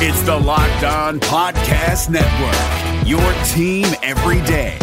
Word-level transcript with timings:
It's 0.00 0.22
the 0.22 0.36
Locked 0.36 0.84
On 0.84 1.18
Podcast 1.18 2.08
Network, 2.08 3.04
your 3.04 3.18
team 3.48 3.84
every 4.04 4.40
day. 4.46 4.78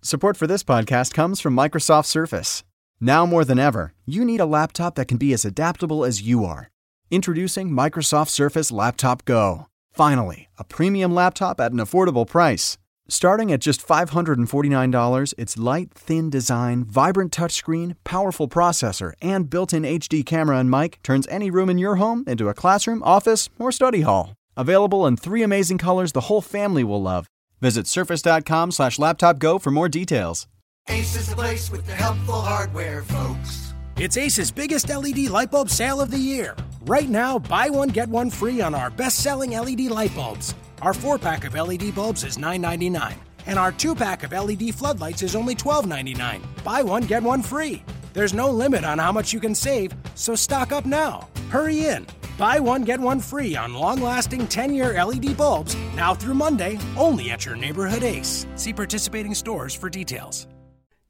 Support 0.00 0.38
for 0.38 0.46
this 0.46 0.62
podcast 0.64 1.12
comes 1.12 1.38
from 1.38 1.54
Microsoft 1.54 2.06
Surface. 2.06 2.64
Now 2.98 3.26
more 3.26 3.44
than 3.44 3.58
ever, 3.58 3.92
you 4.06 4.24
need 4.24 4.40
a 4.40 4.46
laptop 4.46 4.94
that 4.94 5.04
can 5.04 5.18
be 5.18 5.34
as 5.34 5.44
adaptable 5.44 6.02
as 6.02 6.22
you 6.22 6.46
are. 6.46 6.70
Introducing 7.10 7.68
Microsoft 7.68 8.30
Surface 8.30 8.72
Laptop 8.72 9.26
Go. 9.26 9.66
Finally, 9.92 10.48
a 10.58 10.64
premium 10.64 11.14
laptop 11.14 11.60
at 11.60 11.72
an 11.72 11.78
affordable 11.78 12.26
price. 12.26 12.78
Starting 13.12 13.52
at 13.52 13.60
just 13.60 13.86
$549, 13.86 15.34
its 15.36 15.58
light, 15.58 15.92
thin 15.92 16.30
design, 16.30 16.82
vibrant 16.82 17.30
touchscreen, 17.30 17.94
powerful 18.04 18.48
processor, 18.48 19.12
and 19.20 19.50
built 19.50 19.74
in 19.74 19.82
HD 19.82 20.24
camera 20.24 20.56
and 20.56 20.70
mic 20.70 20.98
turns 21.02 21.28
any 21.28 21.50
room 21.50 21.68
in 21.68 21.76
your 21.76 21.96
home 21.96 22.24
into 22.26 22.48
a 22.48 22.54
classroom, 22.54 23.02
office, 23.02 23.50
or 23.58 23.70
study 23.70 24.00
hall. 24.00 24.34
Available 24.56 25.06
in 25.06 25.18
three 25.18 25.42
amazing 25.42 25.76
colors 25.76 26.12
the 26.12 26.22
whole 26.22 26.40
family 26.40 26.82
will 26.82 27.02
love. 27.02 27.26
Visit 27.60 27.86
surface.com 27.86 28.70
slash 28.70 28.98
laptop 28.98 29.38
go 29.38 29.58
for 29.58 29.70
more 29.70 29.90
details. 29.90 30.46
Ace 30.88 31.14
is 31.14 31.28
the 31.28 31.36
place 31.36 31.70
with 31.70 31.84
the 31.84 31.92
helpful 31.92 32.40
hardware, 32.40 33.02
folks. 33.02 33.74
It's 33.98 34.16
Ace's 34.16 34.50
biggest 34.50 34.88
LED 34.88 35.28
light 35.28 35.50
bulb 35.50 35.68
sale 35.68 36.00
of 36.00 36.10
the 36.10 36.16
year. 36.18 36.56
Right 36.86 37.10
now, 37.10 37.38
buy 37.38 37.68
one, 37.68 37.88
get 37.90 38.08
one 38.08 38.30
free 38.30 38.62
on 38.62 38.74
our 38.74 38.88
best 38.88 39.18
selling 39.18 39.50
LED 39.50 39.80
light 39.90 40.14
bulbs. 40.14 40.54
Our 40.82 40.92
four 40.92 41.16
pack 41.16 41.44
of 41.44 41.54
LED 41.54 41.94
bulbs 41.94 42.24
is 42.24 42.38
$9.99, 42.38 43.14
and 43.46 43.56
our 43.56 43.70
two 43.70 43.94
pack 43.94 44.24
of 44.24 44.32
LED 44.32 44.74
floodlights 44.74 45.22
is 45.22 45.36
only 45.36 45.54
$12.99. 45.54 46.40
Buy 46.64 46.82
one, 46.82 47.04
get 47.04 47.22
one 47.22 47.40
free. 47.40 47.84
There's 48.12 48.34
no 48.34 48.50
limit 48.50 48.84
on 48.84 48.98
how 48.98 49.12
much 49.12 49.32
you 49.32 49.38
can 49.38 49.54
save, 49.54 49.94
so 50.16 50.34
stock 50.34 50.72
up 50.72 50.84
now. 50.84 51.28
Hurry 51.50 51.86
in. 51.86 52.04
Buy 52.36 52.58
one, 52.58 52.82
get 52.82 52.98
one 52.98 53.20
free 53.20 53.54
on 53.54 53.74
long 53.74 54.00
lasting 54.00 54.48
10 54.48 54.74
year 54.74 55.04
LED 55.04 55.36
bulbs 55.36 55.76
now 55.94 56.14
through 56.14 56.34
Monday, 56.34 56.80
only 56.96 57.30
at 57.30 57.46
your 57.46 57.54
neighborhood 57.54 58.02
Ace. 58.02 58.44
See 58.56 58.72
participating 58.72 59.36
stores 59.36 59.76
for 59.76 59.88
details. 59.88 60.48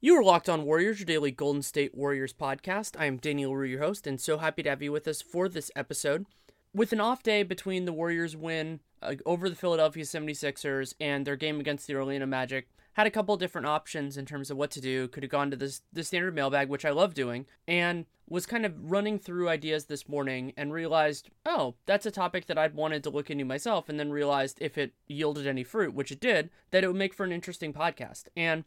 You 0.01 0.15
are 0.19 0.23
Locked 0.23 0.49
On 0.49 0.65
Warriors, 0.65 0.99
your 0.99 1.07
daily 1.07 1.31
Golden 1.31 1.63
State 1.63 1.95
Warriors 1.95 2.31
podcast. 2.33 2.95
I 2.99 3.05
am 3.05 3.17
Danny 3.17 3.47
Leroux, 3.47 3.65
your 3.65 3.81
host, 3.81 4.05
and 4.05 4.21
so 4.21 4.37
happy 4.37 4.61
to 4.61 4.69
have 4.69 4.83
you 4.83 4.91
with 4.91 5.07
us 5.07 5.23
for 5.23 5.49
this 5.49 5.71
episode. 5.75 6.27
With 6.75 6.93
an 6.93 6.99
off 6.99 7.23
day 7.23 7.41
between 7.41 7.85
the 7.85 7.93
Warriors' 7.93 8.35
win 8.35 8.79
over 9.25 9.49
the 9.49 9.55
Philadelphia 9.55 10.03
76ers 10.03 10.93
and 10.99 11.25
their 11.25 11.35
game 11.35 11.59
against 11.59 11.87
the 11.87 11.95
Orlando 11.95 12.25
Magic, 12.25 12.67
had 12.93 13.07
a 13.07 13.11
couple 13.11 13.35
different 13.37 13.67
options 13.67 14.17
in 14.17 14.25
terms 14.25 14.51
of 14.51 14.57
what 14.57 14.71
to 14.71 14.81
do. 14.81 15.07
Could 15.07 15.23
have 15.23 15.31
gone 15.31 15.51
to 15.51 15.57
this 15.57 15.81
the 15.91 16.03
standard 16.03 16.35
mailbag, 16.35 16.69
which 16.69 16.85
I 16.85 16.91
love 16.91 17.13
doing, 17.13 17.45
and 17.67 18.05
was 18.29 18.45
kind 18.45 18.65
of 18.65 18.91
running 18.91 19.19
through 19.19 19.49
ideas 19.49 19.85
this 19.85 20.07
morning 20.07 20.53
and 20.55 20.71
realized, 20.71 21.29
oh, 21.45 21.75
that's 21.85 22.05
a 22.05 22.11
topic 22.11 22.45
that 22.45 22.57
I'd 22.57 22.75
wanted 22.75 23.03
to 23.03 23.09
look 23.09 23.29
into 23.29 23.45
myself, 23.45 23.89
and 23.89 23.99
then 23.99 24.11
realized 24.11 24.57
if 24.61 24.77
it 24.77 24.93
yielded 25.07 25.47
any 25.47 25.63
fruit, 25.63 25.93
which 25.93 26.11
it 26.11 26.19
did, 26.19 26.49
that 26.71 26.83
it 26.83 26.87
would 26.87 26.95
make 26.95 27.13
for 27.13 27.23
an 27.23 27.31
interesting 27.31 27.73
podcast. 27.73 28.25
And 28.37 28.63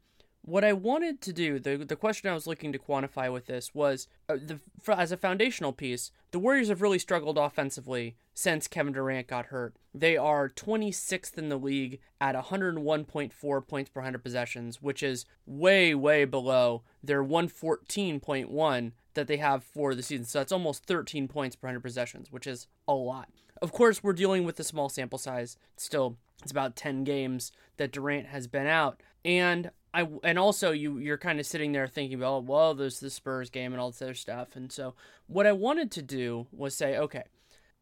what 0.46 0.64
I 0.64 0.72
wanted 0.72 1.20
to 1.22 1.32
do, 1.32 1.58
the 1.58 1.76
the 1.76 1.96
question 1.96 2.30
I 2.30 2.34
was 2.34 2.46
looking 2.46 2.72
to 2.72 2.78
quantify 2.78 3.30
with 3.32 3.46
this 3.46 3.74
was 3.74 4.06
uh, 4.28 4.36
the 4.36 4.60
for, 4.80 4.92
as 4.92 5.10
a 5.10 5.16
foundational 5.16 5.72
piece, 5.72 6.12
the 6.30 6.38
Warriors 6.38 6.68
have 6.68 6.80
really 6.80 7.00
struggled 7.00 7.36
offensively 7.36 8.16
since 8.32 8.68
Kevin 8.68 8.92
Durant 8.92 9.26
got 9.26 9.46
hurt. 9.46 9.74
They 9.92 10.16
are 10.16 10.48
26th 10.48 11.36
in 11.36 11.48
the 11.48 11.58
league 11.58 11.98
at 12.20 12.36
101.4 12.36 13.66
points 13.66 13.90
per 13.90 14.00
100 14.00 14.22
possessions, 14.22 14.80
which 14.80 15.02
is 15.02 15.26
way 15.46 15.94
way 15.94 16.24
below 16.24 16.82
their 17.02 17.24
114.1 17.24 18.92
that 19.14 19.26
they 19.26 19.38
have 19.38 19.64
for 19.64 19.96
the 19.96 20.02
season. 20.02 20.26
So 20.26 20.38
that's 20.38 20.52
almost 20.52 20.86
13 20.86 21.26
points 21.26 21.56
per 21.56 21.66
100 21.66 21.80
possessions, 21.80 22.30
which 22.30 22.46
is 22.46 22.68
a 22.86 22.94
lot. 22.94 23.28
Of 23.60 23.72
course, 23.72 24.02
we're 24.02 24.12
dealing 24.12 24.44
with 24.44 24.60
a 24.60 24.64
small 24.64 24.88
sample 24.88 25.18
size. 25.18 25.56
Still, 25.76 26.18
it's 26.42 26.52
about 26.52 26.76
10 26.76 27.04
games 27.04 27.50
that 27.78 27.90
Durant 27.90 28.26
has 28.26 28.46
been 28.46 28.66
out. 28.66 29.02
And 29.26 29.72
I 29.92 30.06
and 30.22 30.38
also 30.38 30.70
you 30.70 30.98
you're 30.98 31.18
kind 31.18 31.40
of 31.40 31.46
sitting 31.46 31.72
there 31.72 31.88
thinking 31.88 32.18
about 32.18 32.44
well 32.44 32.74
there's 32.74 33.00
the 33.00 33.10
Spurs 33.10 33.50
game 33.50 33.72
and 33.72 33.80
all 33.80 33.90
this 33.90 34.00
other 34.00 34.14
stuff. 34.14 34.54
And 34.54 34.70
so 34.70 34.94
what 35.26 35.46
I 35.46 35.52
wanted 35.52 35.90
to 35.92 36.02
do 36.02 36.46
was 36.52 36.76
say 36.76 36.96
okay 36.96 37.24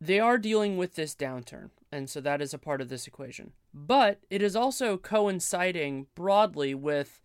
they 0.01 0.19
are 0.19 0.39
dealing 0.39 0.77
with 0.77 0.95
this 0.95 1.15
downturn 1.15 1.71
and 1.93 2.09
so 2.09 2.21
that 2.21 2.41
is 2.41 2.55
a 2.55 2.59
part 2.59 2.81
of 2.81 2.89
this 2.89 3.07
equation. 3.07 3.53
But 3.75 4.21
it 4.31 4.43
is 4.43 4.57
also 4.57 4.97
coinciding 4.97 6.07
broadly 6.15 6.75
with 6.75 7.21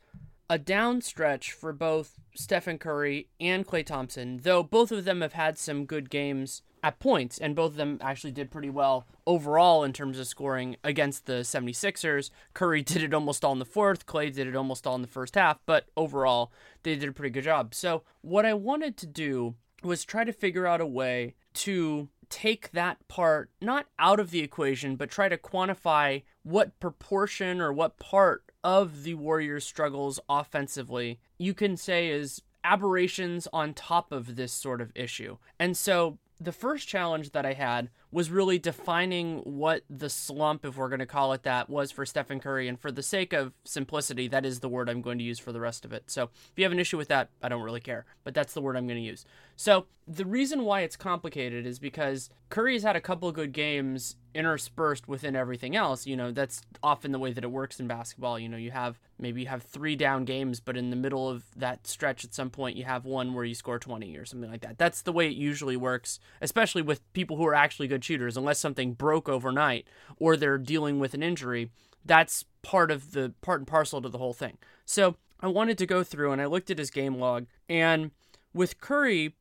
a 0.49 0.57
down 0.57 1.01
stretch 1.01 1.51
for 1.51 1.71
both 1.71 2.19
Stephen 2.35 2.77
Curry 2.77 3.27
and 3.39 3.65
Klay 3.65 3.85
Thompson 3.85 4.41
though 4.43 4.63
both 4.63 4.91
of 4.91 5.05
them 5.05 5.21
have 5.21 5.33
had 5.33 5.57
some 5.57 5.85
good 5.85 6.09
games 6.09 6.61
at 6.83 6.99
points, 6.99 7.37
and 7.37 7.55
both 7.55 7.71
of 7.71 7.77
them 7.77 7.97
actually 8.01 8.31
did 8.31 8.51
pretty 8.51 8.69
well 8.69 9.07
overall 9.25 9.83
in 9.83 9.93
terms 9.93 10.19
of 10.19 10.27
scoring 10.27 10.75
against 10.83 11.25
the 11.25 11.41
76ers. 11.41 12.29
Curry 12.53 12.81
did 12.83 13.03
it 13.03 13.13
almost 13.13 13.43
all 13.43 13.53
in 13.53 13.59
the 13.59 13.65
fourth, 13.65 14.05
Klay 14.05 14.33
did 14.33 14.47
it 14.47 14.55
almost 14.55 14.85
all 14.87 14.95
in 14.95 15.01
the 15.01 15.07
first 15.07 15.35
half, 15.35 15.59
but 15.65 15.85
overall, 15.95 16.51
they 16.83 16.95
did 16.95 17.09
a 17.09 17.13
pretty 17.13 17.31
good 17.31 17.43
job. 17.43 17.73
So, 17.73 18.03
what 18.21 18.45
I 18.45 18.53
wanted 18.53 18.97
to 18.97 19.07
do 19.07 19.55
was 19.83 20.03
try 20.03 20.23
to 20.23 20.33
figure 20.33 20.67
out 20.67 20.81
a 20.81 20.85
way 20.85 21.35
to 21.53 22.09
take 22.29 22.71
that 22.71 23.05
part 23.07 23.49
not 23.61 23.87
out 23.97 24.19
of 24.19 24.31
the 24.31 24.41
equation, 24.41 24.95
but 24.95 25.09
try 25.09 25.29
to 25.29 25.37
quantify 25.37 26.23
what 26.43 26.79
proportion 26.79 27.59
or 27.59 27.73
what 27.73 27.97
part 27.97 28.43
of 28.63 29.03
the 29.03 29.15
Warriors' 29.15 29.65
struggles 29.65 30.19
offensively 30.29 31.19
you 31.37 31.53
can 31.53 31.77
say 31.77 32.09
is 32.09 32.41
aberrations 32.63 33.47
on 33.53 33.73
top 33.73 34.11
of 34.11 34.35
this 34.35 34.51
sort 34.51 34.81
of 34.81 34.91
issue. 34.95 35.37
And 35.59 35.77
so 35.77 36.19
the 36.39 36.51
first 36.51 36.87
challenge 36.87 37.31
that 37.31 37.45
I 37.45 37.53
had 37.53 37.89
was 38.11 38.31
really 38.31 38.57
defining 38.57 39.37
what 39.39 39.83
the 39.89 40.09
slump, 40.09 40.65
if 40.65 40.77
we're 40.77 40.89
going 40.89 40.99
to 40.99 41.05
call 41.05 41.33
it 41.33 41.43
that, 41.43 41.69
was 41.69 41.91
for 41.91 42.05
Stephen 42.05 42.39
Curry. 42.39 42.67
And 42.67 42.79
for 42.79 42.91
the 42.91 43.03
sake 43.03 43.33
of 43.33 43.53
simplicity, 43.63 44.27
that 44.27 44.45
is 44.45 44.59
the 44.59 44.69
word 44.69 44.89
I'm 44.89 45.01
going 45.01 45.19
to 45.19 45.23
use 45.23 45.37
for 45.37 45.51
the 45.51 45.59
rest 45.59 45.85
of 45.85 45.93
it. 45.93 46.09
So 46.09 46.23
if 46.23 46.53
you 46.55 46.63
have 46.63 46.71
an 46.71 46.79
issue 46.79 46.97
with 46.97 47.07
that, 47.09 47.29
I 47.43 47.49
don't 47.49 47.61
really 47.61 47.79
care, 47.79 48.05
but 48.23 48.33
that's 48.33 48.53
the 48.53 48.61
word 48.61 48.75
I'm 48.75 48.87
going 48.87 48.99
to 48.99 49.05
use. 49.05 49.25
So 49.55 49.85
the 50.07 50.25
reason 50.25 50.63
why 50.63 50.81
it's 50.81 50.95
complicated 50.95 51.67
is 51.67 51.77
because 51.77 52.31
Curry 52.49 52.73
has 52.73 52.83
had 52.83 52.95
a 52.95 53.01
couple 53.01 53.31
good 53.31 53.51
games 53.51 54.15
interspersed 54.33 55.07
within 55.07 55.35
everything 55.35 55.75
else. 55.75 56.07
You 56.07 56.15
know, 56.15 56.31
that's 56.31 56.61
often 56.81 57.11
the 57.11 57.19
way 57.19 57.31
that 57.31 57.43
it 57.43 57.51
works 57.51 57.79
in 57.79 57.87
basketball. 57.87 58.39
You 58.39 58.49
know, 58.49 58.57
you 58.57 58.71
have 58.71 58.99
maybe 59.19 59.41
you 59.41 59.47
have 59.47 59.61
three 59.61 59.95
down 59.95 60.25
games, 60.25 60.59
but 60.59 60.77
in 60.77 60.89
the 60.89 60.95
middle 60.95 61.29
of 61.29 61.43
that 61.55 61.85
stretch 61.85 62.23
at 62.23 62.33
some 62.33 62.49
point 62.49 62.77
you 62.77 62.85
have 62.85 63.05
one 63.05 63.33
where 63.33 63.45
you 63.45 63.53
score 63.53 63.77
20 63.77 64.15
or 64.17 64.25
something 64.25 64.49
like 64.49 64.61
that. 64.61 64.77
That's 64.77 65.01
the 65.01 65.11
way 65.11 65.27
it 65.27 65.35
usually 65.35 65.77
works, 65.77 66.19
especially 66.41 66.81
with 66.81 67.11
people 67.13 67.37
who 67.37 67.45
are 67.45 67.55
actually 67.55 67.87
good 67.87 67.98
shooters, 68.01 68.37
unless 68.37 68.59
something 68.59 68.93
broke 68.93 69.29
overnight 69.29 69.87
or 70.17 70.35
they're 70.35 70.57
dealing 70.57 70.99
with 70.99 71.13
an 71.13 71.23
injury. 71.23 71.71
That's 72.05 72.45
part 72.61 72.91
of 72.91 73.11
the 73.11 73.33
part 73.41 73.61
and 73.61 73.67
parcel 73.67 74.01
to 74.01 74.09
the 74.09 74.17
whole 74.17 74.33
thing. 74.33 74.57
So 74.85 75.15
I 75.39 75.47
wanted 75.47 75.77
to 75.79 75.85
go 75.85 76.03
through 76.03 76.31
and 76.31 76.41
I 76.41 76.45
looked 76.45 76.69
at 76.69 76.77
his 76.77 76.91
game 76.91 77.15
log 77.15 77.45
and 77.67 78.11
with 78.53 78.79
Curry, 78.79 79.35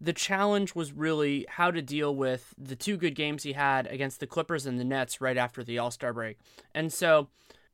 the 0.00 0.12
challenge 0.12 0.74
was 0.74 0.92
really 0.92 1.46
how 1.48 1.70
to 1.70 1.82
deal 1.82 2.14
with 2.14 2.54
the 2.56 2.76
two 2.76 2.96
good 2.96 3.14
games 3.14 3.42
he 3.42 3.52
had 3.52 3.86
against 3.86 4.20
the 4.20 4.26
Clippers 4.26 4.66
and 4.66 4.78
the 4.78 4.84
Nets 4.84 5.20
right 5.20 5.36
after 5.36 5.62
the 5.62 5.78
All 5.78 5.90
Star 5.90 6.12
break. 6.12 6.38
And 6.74 6.92
so 6.92 7.28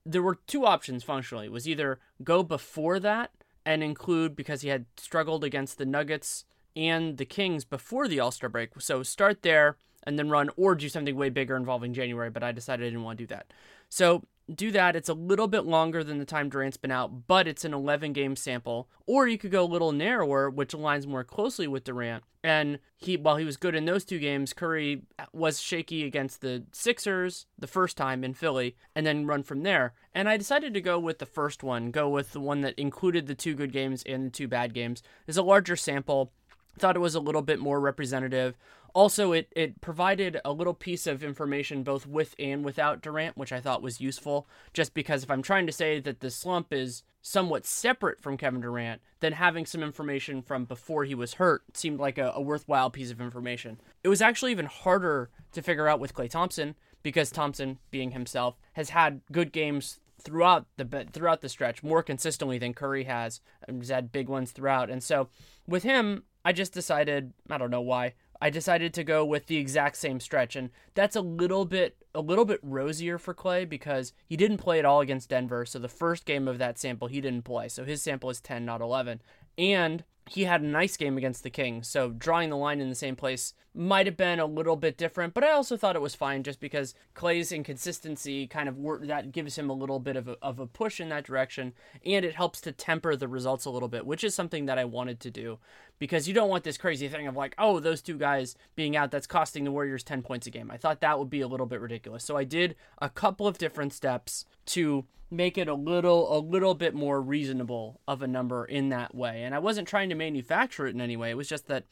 there 0.05 0.23
were 0.23 0.39
two 0.47 0.67
options 0.67 1.05
functionally. 1.05 1.47
It 1.47 1.53
was 1.53 1.69
either 1.69 2.01
go 2.23 2.43
before 2.43 2.99
that 3.01 3.31
and 3.65 3.83
include 3.83 4.37
because 4.37 4.63
he 4.63 4.69
had 4.69 4.87
struggled 4.97 5.45
against 5.45 5.79
the 5.79 5.87
Nuggets 5.87 6.45
and 6.75 7.17
the 7.17 7.25
Kings 7.25 7.65
before 7.65 8.09
the 8.09 8.21
All 8.21 8.31
Star 8.31 8.49
break. 8.49 8.71
So 8.81 9.03
start 9.03 9.43
there 9.43 9.77
and 10.06 10.19
then 10.19 10.31
run, 10.31 10.50
or 10.56 10.75
do 10.75 10.89
something 10.89 11.17
way 11.17 11.28
bigger 11.28 11.56
involving 11.56 11.93
January. 11.93 12.31
But 12.31 12.43
I 12.43 12.53
decided 12.53 12.87
I 12.87 12.91
didn't 12.91 13.05
want 13.05 13.19
to 13.19 13.25
do 13.25 13.28
that. 13.28 13.53
So 13.89 14.22
do 14.55 14.71
that. 14.71 14.94
It's 14.94 15.09
a 15.09 15.15
little 15.15 15.49
bit 15.49 15.67
longer 15.67 16.05
than 16.05 16.19
the 16.19 16.25
time 16.25 16.49
Durant's 16.49 16.77
been 16.77 16.91
out, 16.91 17.27
but 17.27 17.49
it's 17.49 17.65
an 17.65 17.75
11 17.75 18.12
game 18.12 18.37
sample. 18.37 18.89
Or 19.06 19.27
you 19.27 19.39
could 19.39 19.50
go 19.50 19.65
a 19.65 19.67
little 19.67 19.93
narrower, 19.93 20.49
which 20.49 20.72
aligns 20.72 21.06
more 21.06 21.25
closely 21.25 21.67
with 21.67 21.84
Durant. 21.84 22.22
And 22.44 22.78
he, 22.97 23.17
while 23.17 23.37
he 23.37 23.44
was 23.44 23.56
good 23.56 23.75
in 23.75 23.87
those 23.87 24.05
two 24.05 24.20
games, 24.20 24.53
Curry 24.53 25.03
was 25.32 25.61
shaky 25.61 26.05
against 26.05 26.41
the 26.41 26.64
Sixers 26.70 27.47
the 27.58 27.67
first 27.67 27.97
time 27.97 28.23
in 28.23 28.35
Philly, 28.35 28.76
and 28.94 29.05
then 29.05 29.26
run 29.26 29.43
from 29.43 29.64
there. 29.64 29.94
And 30.14 30.29
I 30.29 30.37
decided 30.37 30.73
to 30.75 30.81
go 30.81 30.97
with 30.99 31.19
the 31.19 31.26
first 31.26 31.64
one, 31.64 31.91
go 31.91 32.08
with 32.08 32.32
the 32.32 32.41
one 32.41 32.61
that 32.61 32.79
included 32.79 33.26
the 33.26 33.35
two 33.35 33.55
good 33.55 33.73
games 33.73 34.05
and 34.06 34.26
the 34.26 34.31
two 34.31 34.47
bad 34.47 34.75
games. 34.75 35.03
It's 35.26 35.37
a 35.37 35.43
larger 35.43 35.75
sample. 35.75 36.32
Thought 36.78 36.96
it 36.96 37.00
was 37.00 37.14
a 37.14 37.20
little 37.20 37.43
bit 37.43 37.58
more 37.58 37.81
representative 37.81 38.56
also 38.96 39.32
it 39.32 39.52
it 39.55 39.78
provided 39.82 40.40
a 40.43 40.52
little 40.52 40.73
piece 40.73 41.06
of 41.06 41.23
information 41.23 41.82
both 41.82 42.06
with 42.06 42.34
and 42.38 42.64
without 42.64 43.02
Durant, 43.02 43.37
which 43.37 43.52
I 43.52 43.61
thought 43.61 43.82
was 43.82 44.00
useful. 44.00 44.49
Just 44.73 44.94
because 44.94 45.23
if 45.23 45.31
I'm 45.31 45.43
trying 45.43 45.67
to 45.67 45.73
say 45.73 46.00
that 46.00 46.20
the 46.20 46.31
slump 46.31 46.73
is 46.73 47.02
somewhat 47.20 47.67
separate 47.67 48.23
from 48.23 48.38
Kevin 48.38 48.62
Durant, 48.62 49.02
then 49.20 49.32
having 49.32 49.67
some 49.67 49.82
information 49.82 50.40
from 50.40 50.64
before 50.64 51.05
he 51.05 51.14
was 51.14 51.34
hurt 51.34 51.64
seemed 51.75 52.00
like 52.00 52.17
a, 52.17 52.32
a 52.34 52.40
worthwhile 52.40 52.88
piece 52.88 53.11
of 53.11 53.20
information. 53.20 53.79
It 54.02 54.08
was 54.08 54.22
actually 54.22 54.52
even 54.52 54.67
harder 54.67 55.29
to 55.52 55.61
figure 55.61 55.88
out 55.88 56.00
with 56.00 56.14
Klay 56.14 56.31
Thompson 56.31 56.75
because 57.02 57.31
Thompson, 57.31 57.79
being 57.90 58.12
himself, 58.12 58.56
has 58.72 58.90
had 58.90 59.20
good 59.31 59.52
games 59.52 60.00
throughout 60.19 60.67
the 60.79 61.06
throughout 61.12 61.43
the 61.43 61.50
stretch 61.50 61.82
more 61.82 62.02
consistently 62.02 62.56
than 62.56 62.72
Curry 62.72 63.05
has. 63.05 63.43
He's 63.70 63.90
had 63.90 64.11
big 64.11 64.31
ones 64.31 64.52
throughout, 64.52 64.88
and 64.88 65.02
so 65.02 65.29
with 65.67 65.82
him, 65.82 66.22
I 66.46 66.52
just 66.52 66.72
decided, 66.72 67.32
I 67.50 67.58
don't 67.58 67.72
know 67.72 67.81
why, 67.81 68.14
I 68.40 68.50
decided 68.50 68.94
to 68.94 69.02
go 69.02 69.25
with 69.25 69.46
the 69.46 69.56
exact 69.56 69.96
same 69.96 70.20
stretch, 70.20 70.54
and 70.54 70.70
that's 70.94 71.16
a 71.16 71.20
little 71.20 71.64
bit 71.64 71.96
a 72.14 72.20
little 72.20 72.44
bit 72.44 72.60
rosier 72.62 73.19
for 73.19 73.34
Klay 73.34 73.69
because 73.69 74.12
he 74.28 74.37
didn't 74.37 74.58
play 74.58 74.78
at 74.78 74.84
all 74.84 75.00
against 75.00 75.28
Denver. 75.28 75.66
So 75.66 75.81
the 75.81 75.88
first 75.88 76.25
game 76.25 76.46
of 76.46 76.58
that 76.58 76.78
sample 76.78 77.08
he 77.08 77.20
didn't 77.20 77.43
play, 77.43 77.66
so 77.66 77.84
his 77.84 78.00
sample 78.00 78.31
is 78.31 78.40
10, 78.40 78.64
not 78.64 78.81
11, 78.81 79.22
and 79.58 80.04
he 80.28 80.44
had 80.44 80.61
a 80.61 80.67
nice 80.67 80.96
game 80.96 81.17
against 81.17 81.43
the 81.43 81.50
Kings. 81.50 81.88
So 81.88 82.11
drawing 82.11 82.50
the 82.50 82.56
line 82.56 82.81
in 82.81 82.88
the 82.88 82.94
same 82.94 83.14
place 83.14 83.55
might 83.75 84.06
have 84.06 84.17
been 84.17 84.40
a 84.40 84.46
little 84.46 84.75
bit 84.75 84.96
different, 84.96 85.34
but 85.34 85.44
I 85.44 85.52
also 85.52 85.76
thought 85.76 85.96
it 85.96 86.02
was 86.02 86.14
fine 86.14 86.43
just 86.43 86.61
because 86.61 86.94
Klay's 87.14 87.52
inconsistency 87.52 88.46
kind 88.46 88.69
of 88.69 88.78
work 88.78 89.06
that 89.06 89.32
gives 89.32 89.56
him 89.56 89.69
a 89.69 89.75
little 89.75 90.00
bit 90.00 90.17
of 90.17 90.28
a, 90.28 90.37
of 90.40 90.58
a 90.58 90.67
push 90.67 90.99
in 90.99 91.11
that 91.11 91.25
direction, 91.25 91.75
and 92.05 92.25
it 92.25 92.34
helps 92.34 92.61
to 92.62 92.73
temper 92.73 93.14
the 93.14 93.28
results 93.28 93.67
a 93.67 93.70
little 93.70 93.88
bit, 93.88 94.06
which 94.06 94.25
is 94.25 94.34
something 94.34 94.67
that 94.67 94.78
I 94.78 94.84
wanted 94.87 95.20
to 95.20 95.31
do 95.31 95.58
because 95.99 96.26
you 96.26 96.34
don't 96.34 96.49
want 96.49 96.64
this 96.64 96.79
crazy 96.79 97.08
thing 97.08 97.26
of 97.26 97.37
like, 97.37 97.55
oh, 97.58 97.79
those 97.79 98.02
two 98.02 98.19
guys 98.19 98.56
being 98.75 98.96
out, 98.96 99.11
that's 99.11 99.26
costing 99.26 99.64
the 99.64 99.72
Warriors 99.72 100.02
10 100.02 100.22
points 100.22 100.46
a 100.46 100.50
game. 100.50 100.70
I 100.70 100.76
thought 100.76 101.00
that 101.00 101.19
would 101.19 101.31
be 101.31 101.40
a 101.40 101.49
little 101.49 101.67
bit 101.67 101.81
ridiculous. 101.81 102.25
So 102.25 102.37
I 102.37 102.44
did 102.44 102.76
a 103.00 103.08
couple 103.08 103.46
of 103.46 103.58
different 103.58 103.93
steps 103.93 104.44
to 104.67 105.05
make 105.31 105.58
it 105.58 105.69
a 105.69 105.75
little 105.75 106.37
a 106.37 106.38
little 106.38 106.75
bit 106.75 106.94
more 106.94 107.20
reasonable 107.20 108.00
of 108.06 108.22
a 108.22 108.26
number 108.26 108.64
in 108.64 108.90
that 108.90 109.14
way. 109.14 109.43
And 109.43 109.55
I 109.55 109.58
wasn't 109.58 109.88
trying 109.88 110.08
to 110.11 110.14
manufacture 110.17 110.87
it 110.87 110.95
in 110.95 111.01
any 111.01 111.17
way. 111.17 111.31
It 111.31 111.37
was 111.37 111.49
just 111.49 111.69
that 111.69 111.85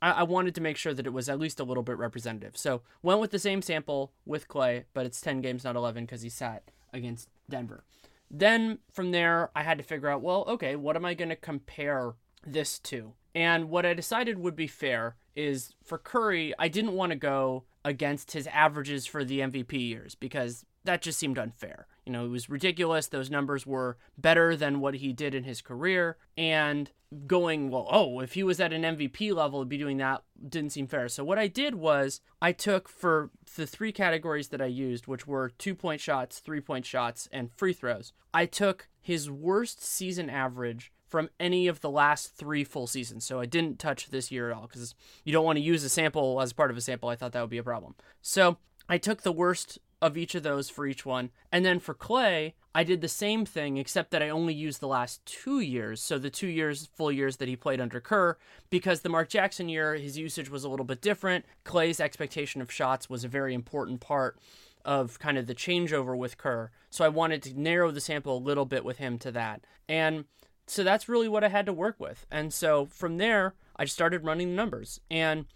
I, 0.00 0.10
I 0.12 0.22
wanted 0.22 0.54
to 0.56 0.60
make 0.60 0.76
sure 0.76 0.94
that 0.94 1.06
it 1.06 1.12
was 1.12 1.28
at 1.28 1.38
least 1.38 1.60
a 1.60 1.64
little 1.64 1.82
bit 1.82 1.98
representative. 1.98 2.56
So 2.56 2.82
went 3.02 3.20
with 3.20 3.30
the 3.30 3.38
same 3.38 3.62
sample 3.62 4.12
with 4.24 4.48
Klay, 4.48 4.84
but 4.94 5.06
it's 5.06 5.20
10 5.20 5.40
games, 5.40 5.64
not 5.64 5.76
11, 5.76 6.04
because 6.04 6.22
he 6.22 6.28
sat 6.28 6.70
against 6.92 7.28
Denver. 7.48 7.84
Then 8.30 8.78
from 8.90 9.12
there, 9.12 9.50
I 9.54 9.62
had 9.62 9.78
to 9.78 9.84
figure 9.84 10.08
out, 10.08 10.22
well, 10.22 10.44
okay, 10.48 10.76
what 10.76 10.96
am 10.96 11.04
I 11.04 11.14
going 11.14 11.28
to 11.28 11.36
compare 11.36 12.14
this 12.44 12.78
to? 12.80 13.12
And 13.34 13.68
what 13.68 13.86
I 13.86 13.94
decided 13.94 14.38
would 14.38 14.56
be 14.56 14.66
fair 14.66 15.16
is 15.34 15.74
for 15.84 15.98
Curry, 15.98 16.54
I 16.58 16.68
didn't 16.68 16.94
want 16.94 17.10
to 17.10 17.16
go 17.16 17.64
against 17.84 18.32
his 18.32 18.46
averages 18.48 19.06
for 19.06 19.24
the 19.24 19.40
MVP 19.40 19.72
years 19.72 20.14
because 20.14 20.64
that 20.84 21.02
just 21.02 21.18
seemed 21.18 21.38
unfair. 21.38 21.86
You 22.06 22.12
know, 22.12 22.24
it 22.24 22.30
was 22.30 22.48
ridiculous. 22.48 23.08
Those 23.08 23.30
numbers 23.30 23.66
were 23.66 23.98
better 24.16 24.56
than 24.56 24.80
what 24.80 24.94
he 24.94 25.12
did 25.12 25.34
in 25.34 25.44
his 25.44 25.60
career. 25.60 26.16
And 26.38 26.90
going, 27.26 27.70
well, 27.70 27.86
oh, 27.90 28.20
if 28.20 28.32
he 28.32 28.42
was 28.42 28.60
at 28.60 28.72
an 28.72 28.82
MVP 28.82 29.34
level, 29.34 29.60
he'd 29.60 29.68
be 29.68 29.78
doing 29.78 29.98
that 29.98 30.22
didn't 30.48 30.70
seem 30.70 30.86
fair. 30.86 31.08
So 31.08 31.24
what 31.24 31.38
I 31.38 31.48
did 31.48 31.74
was 31.74 32.20
I 32.40 32.52
took 32.52 32.88
for 32.88 33.30
the 33.56 33.66
three 33.66 33.92
categories 33.92 34.48
that 34.48 34.60
I 34.60 34.66
used, 34.66 35.06
which 35.06 35.26
were 35.26 35.50
two 35.50 35.74
point 35.74 36.00
shots, 36.00 36.38
three 36.38 36.60
point 36.60 36.84
shots, 36.84 37.28
and 37.32 37.50
free 37.52 37.72
throws, 37.72 38.12
I 38.34 38.46
took 38.46 38.88
his 39.00 39.30
worst 39.30 39.82
season 39.82 40.28
average 40.28 40.92
from 41.06 41.30
any 41.38 41.68
of 41.68 41.80
the 41.80 41.90
last 41.90 42.36
three 42.36 42.64
full 42.64 42.86
seasons. 42.86 43.24
So 43.24 43.40
I 43.40 43.46
didn't 43.46 43.78
touch 43.78 44.08
this 44.08 44.32
year 44.32 44.50
at 44.50 44.56
all 44.56 44.66
because 44.66 44.94
you 45.24 45.32
don't 45.32 45.44
want 45.44 45.56
to 45.56 45.62
use 45.62 45.84
a 45.84 45.88
sample 45.88 46.40
as 46.40 46.52
part 46.52 46.70
of 46.70 46.76
a 46.76 46.80
sample. 46.80 47.08
I 47.08 47.16
thought 47.16 47.32
that 47.32 47.40
would 47.40 47.50
be 47.50 47.58
a 47.58 47.62
problem. 47.62 47.94
So 48.20 48.58
I 48.88 48.98
took 48.98 49.22
the 49.22 49.32
worst 49.32 49.78
of 50.02 50.16
each 50.16 50.34
of 50.34 50.42
those 50.42 50.68
for 50.68 50.86
each 50.86 51.06
one. 51.06 51.30
And 51.50 51.64
then 51.64 51.80
for 51.80 51.94
Klay, 51.94 52.52
I 52.74 52.84
did 52.84 53.00
the 53.00 53.08
same 53.08 53.46
thing, 53.46 53.78
except 53.78 54.10
that 54.10 54.22
I 54.22 54.28
only 54.28 54.52
used 54.52 54.80
the 54.80 54.88
last 54.88 55.24
two 55.24 55.60
years. 55.60 56.02
So 56.02 56.18
the 56.18 56.30
two 56.30 56.48
years, 56.48 56.90
full 56.94 57.10
years 57.10 57.38
that 57.38 57.48
he 57.48 57.56
played 57.56 57.80
under 57.80 58.00
Kerr, 58.00 58.36
because 58.68 59.00
the 59.00 59.08
Mark 59.08 59.30
Jackson 59.30 59.68
year, 59.68 59.94
his 59.94 60.18
usage 60.18 60.50
was 60.50 60.64
a 60.64 60.68
little 60.68 60.84
bit 60.84 61.00
different. 61.00 61.46
Klay's 61.64 62.00
expectation 62.00 62.60
of 62.60 62.70
shots 62.70 63.08
was 63.08 63.24
a 63.24 63.28
very 63.28 63.54
important 63.54 64.00
part 64.00 64.38
of 64.84 65.18
kind 65.18 65.38
of 65.38 65.46
the 65.46 65.54
changeover 65.54 66.16
with 66.16 66.36
Kerr. 66.36 66.70
So 66.90 67.04
I 67.04 67.08
wanted 67.08 67.42
to 67.44 67.58
narrow 67.58 67.90
the 67.90 68.00
sample 68.00 68.36
a 68.36 68.38
little 68.38 68.66
bit 68.66 68.84
with 68.84 68.98
him 68.98 69.18
to 69.20 69.32
that. 69.32 69.62
And 69.88 70.26
so 70.66 70.84
that's 70.84 71.08
really 71.08 71.28
what 71.28 71.44
I 71.44 71.48
had 71.48 71.66
to 71.66 71.72
work 71.72 71.96
with. 71.98 72.26
And 72.30 72.52
so 72.52 72.86
from 72.86 73.16
there, 73.18 73.54
I 73.76 73.86
started 73.86 74.24
running 74.24 74.50
the 74.50 74.56
numbers. 74.56 75.00
And 75.10 75.46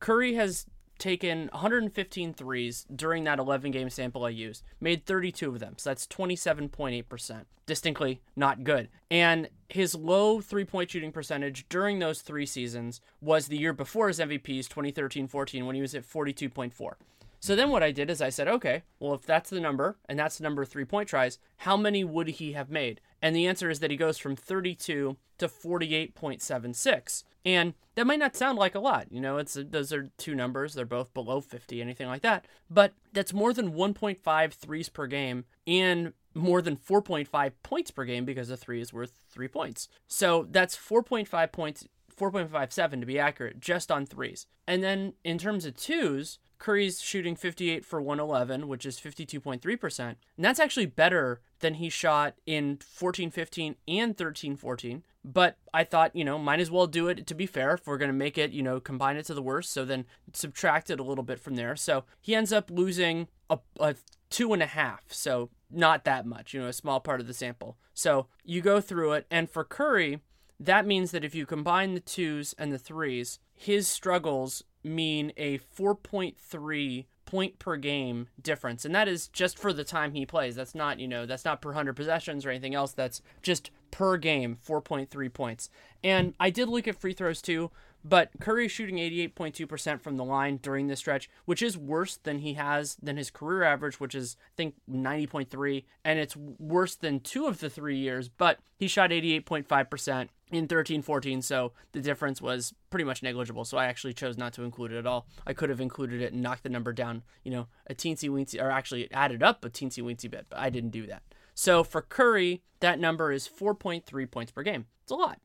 Curry 0.00 0.34
has 0.34 0.66
taken 0.98 1.48
115 1.52 2.34
threes 2.34 2.86
during 2.94 3.24
that 3.24 3.38
11 3.38 3.70
game 3.70 3.90
sample 3.90 4.24
I 4.24 4.30
used, 4.30 4.62
made 4.80 5.06
32 5.06 5.48
of 5.48 5.60
them. 5.60 5.74
So 5.78 5.90
that's 5.90 6.06
27.8%. 6.06 7.44
Distinctly 7.66 8.20
not 8.34 8.64
good. 8.64 8.88
And 9.10 9.48
his 9.68 9.94
low 9.94 10.40
three 10.40 10.64
point 10.64 10.90
shooting 10.90 11.12
percentage 11.12 11.66
during 11.68 11.98
those 11.98 12.22
three 12.22 12.46
seasons 12.46 13.00
was 13.20 13.48
the 13.48 13.58
year 13.58 13.72
before 13.72 14.08
his 14.08 14.18
MVPs, 14.18 14.68
2013 14.68 15.28
14, 15.28 15.66
when 15.66 15.74
he 15.74 15.82
was 15.82 15.94
at 15.94 16.08
42.4. 16.08 16.92
So 17.40 17.54
then 17.54 17.70
what 17.70 17.82
I 17.82 17.92
did 17.92 18.10
is 18.10 18.20
I 18.20 18.30
said, 18.30 18.48
okay, 18.48 18.82
well, 18.98 19.14
if 19.14 19.22
that's 19.22 19.50
the 19.50 19.60
number 19.60 19.96
and 20.08 20.18
that's 20.18 20.38
the 20.38 20.44
number 20.44 20.62
of 20.62 20.68
three 20.68 20.84
point 20.84 21.08
tries, 21.08 21.38
how 21.58 21.76
many 21.76 22.04
would 22.04 22.28
he 22.28 22.52
have 22.52 22.70
made? 22.70 23.00
And 23.22 23.34
the 23.34 23.46
answer 23.46 23.70
is 23.70 23.80
that 23.80 23.90
he 23.90 23.96
goes 23.96 24.18
from 24.18 24.36
32 24.36 25.16
to 25.38 25.48
48.76. 25.48 27.24
And 27.44 27.74
that 27.94 28.06
might 28.06 28.18
not 28.18 28.36
sound 28.36 28.58
like 28.58 28.74
a 28.74 28.80
lot. 28.80 29.06
You 29.10 29.20
know, 29.20 29.38
it's 29.38 29.56
those 29.70 29.92
are 29.92 30.10
two 30.18 30.34
numbers. 30.34 30.74
They're 30.74 30.84
both 30.84 31.14
below 31.14 31.40
50, 31.40 31.80
anything 31.80 32.08
like 32.08 32.22
that. 32.22 32.44
But 32.68 32.94
that's 33.12 33.32
more 33.32 33.52
than 33.52 33.72
1.5 33.72 34.52
threes 34.52 34.88
per 34.88 35.06
game 35.06 35.44
and 35.66 36.12
more 36.34 36.62
than 36.62 36.76
4.5 36.76 37.52
points 37.62 37.90
per 37.90 38.04
game 38.04 38.24
because 38.24 38.50
a 38.50 38.56
three 38.56 38.80
is 38.80 38.92
worth 38.92 39.12
three 39.30 39.48
points. 39.48 39.88
So 40.06 40.46
that's 40.50 40.76
4.5 40.76 41.52
points, 41.52 41.86
4.57 42.18 43.00
to 43.00 43.06
be 43.06 43.18
accurate, 43.18 43.60
just 43.60 43.90
on 43.90 44.06
threes. 44.06 44.46
And 44.66 44.82
then 44.82 45.14
in 45.24 45.38
terms 45.38 45.64
of 45.64 45.76
twos, 45.76 46.38
Curry's 46.58 47.00
shooting 47.00 47.36
58 47.36 47.84
for 47.84 48.02
111, 48.02 48.68
which 48.68 48.84
is 48.84 48.98
52.3%. 48.98 50.00
And 50.00 50.16
that's 50.38 50.60
actually 50.60 50.86
better 50.86 51.40
than 51.60 51.74
he 51.74 51.88
shot 51.88 52.34
in 52.46 52.78
14 52.78 53.30
15 53.30 53.76
and 53.86 54.16
13 54.16 54.56
14. 54.56 55.04
But 55.24 55.58
I 55.74 55.84
thought, 55.84 56.14
you 56.16 56.24
know, 56.24 56.38
might 56.38 56.60
as 56.60 56.70
well 56.70 56.86
do 56.86 57.08
it 57.08 57.26
to 57.26 57.34
be 57.34 57.46
fair 57.46 57.74
if 57.74 57.86
we're 57.86 57.98
going 57.98 58.10
to 58.10 58.16
make 58.16 58.38
it, 58.38 58.50
you 58.50 58.62
know, 58.62 58.80
combine 58.80 59.16
it 59.16 59.26
to 59.26 59.34
the 59.34 59.42
worst. 59.42 59.72
So 59.72 59.84
then 59.84 60.06
subtract 60.32 60.90
it 60.90 61.00
a 61.00 61.04
little 61.04 61.24
bit 61.24 61.40
from 61.40 61.56
there. 61.56 61.76
So 61.76 62.04
he 62.20 62.34
ends 62.34 62.52
up 62.52 62.70
losing 62.70 63.28
a, 63.50 63.58
a 63.78 63.94
two 64.30 64.52
and 64.52 64.62
a 64.62 64.66
half. 64.66 65.02
So 65.08 65.50
not 65.70 66.04
that 66.04 66.26
much, 66.26 66.54
you 66.54 66.60
know, 66.60 66.68
a 66.68 66.72
small 66.72 67.00
part 67.00 67.20
of 67.20 67.26
the 67.26 67.34
sample. 67.34 67.76
So 67.94 68.26
you 68.44 68.60
go 68.60 68.80
through 68.80 69.12
it. 69.12 69.26
And 69.30 69.50
for 69.50 69.64
Curry, 69.64 70.20
that 70.60 70.86
means 70.86 71.10
that 71.12 71.24
if 71.24 71.34
you 71.34 71.46
combine 71.46 71.94
the 71.94 72.00
twos 72.00 72.54
and 72.58 72.72
the 72.72 72.78
threes, 72.78 73.38
his 73.54 73.86
struggles 73.86 74.64
mean 74.82 75.32
a 75.36 75.58
4.3 75.58 77.06
point 77.28 77.58
per 77.58 77.76
game 77.76 78.28
difference. 78.40 78.86
And 78.86 78.94
that 78.94 79.06
is 79.06 79.28
just 79.28 79.58
for 79.58 79.72
the 79.72 79.84
time 79.84 80.12
he 80.12 80.24
plays. 80.24 80.56
That's 80.56 80.74
not 80.74 80.98
you 80.98 81.06
know 81.06 81.26
that's 81.26 81.44
not 81.44 81.60
per 81.60 81.68
100 81.68 81.94
possessions 81.94 82.46
or 82.46 82.50
anything 82.50 82.74
else. 82.74 82.92
That's 82.92 83.20
just 83.42 83.70
per 83.90 84.16
game 84.16 84.56
4.3 84.66 85.32
points. 85.32 85.68
And 86.02 86.34
i 86.40 86.48
did 86.48 86.68
look 86.68 86.88
at 86.88 86.98
free 86.98 87.12
throws 87.12 87.42
too 87.42 87.70
but 88.04 88.30
curry 88.40 88.68
shooting 88.68 88.96
88.2% 88.96 90.00
from 90.00 90.16
the 90.16 90.24
line 90.24 90.58
during 90.58 90.86
this 90.86 91.00
stretch 91.00 91.28
which 91.44 91.62
is 91.62 91.76
worse 91.76 92.16
than 92.16 92.38
he 92.38 92.54
has 92.54 92.96
than 93.02 93.16
his 93.16 93.30
career 93.30 93.62
average 93.62 94.00
which 94.00 94.14
is 94.14 94.36
i 94.40 94.52
think 94.56 94.74
90.3 94.90 95.84
and 96.04 96.18
it's 96.18 96.36
worse 96.36 96.94
than 96.94 97.20
two 97.20 97.46
of 97.46 97.60
the 97.60 97.70
three 97.70 97.96
years 97.96 98.28
but 98.28 98.58
he 98.76 98.86
shot 98.88 99.10
88.5% 99.10 100.28
in 100.50 100.66
13 100.66 101.02
14 101.02 101.42
so 101.42 101.72
the 101.92 102.00
difference 102.00 102.40
was 102.40 102.74
pretty 102.90 103.04
much 103.04 103.22
negligible. 103.22 103.64
So 103.64 103.78
i 103.78 103.86
actually 103.86 104.14
chose 104.14 104.38
not 104.38 104.52
to 104.54 104.62
include 104.62 104.92
it 104.92 104.98
at 104.98 105.06
all. 105.06 105.26
I 105.46 105.52
could 105.52 105.70
have 105.70 105.80
included 105.80 106.22
it 106.22 106.32
and 106.32 106.42
knocked 106.42 106.62
the 106.62 106.68
number 106.68 106.92
down 106.92 107.22
you 107.44 107.50
know 107.50 107.66
a 107.88 107.94
teensy 107.94 108.28
weensy 108.30 108.60
or 108.62 108.70
actually 108.70 109.10
added 109.12 109.42
up 109.42 109.64
a 109.64 109.70
teensy 109.70 110.02
weensy 110.02 110.30
bit 110.30 110.46
but 110.48 110.58
i 110.58 110.70
didn't 110.70 110.90
do 110.90 111.06
that. 111.06 111.22
So 111.54 111.84
for 111.84 112.02
curry 112.02 112.62
that 112.80 112.98
number 112.98 113.32
is 113.32 113.48
4.3 113.48 114.30
points 114.30 114.52
per 114.52 114.62
game. 114.62 114.86
It's 115.02 115.12
a 115.12 115.16
lot. 115.16 115.40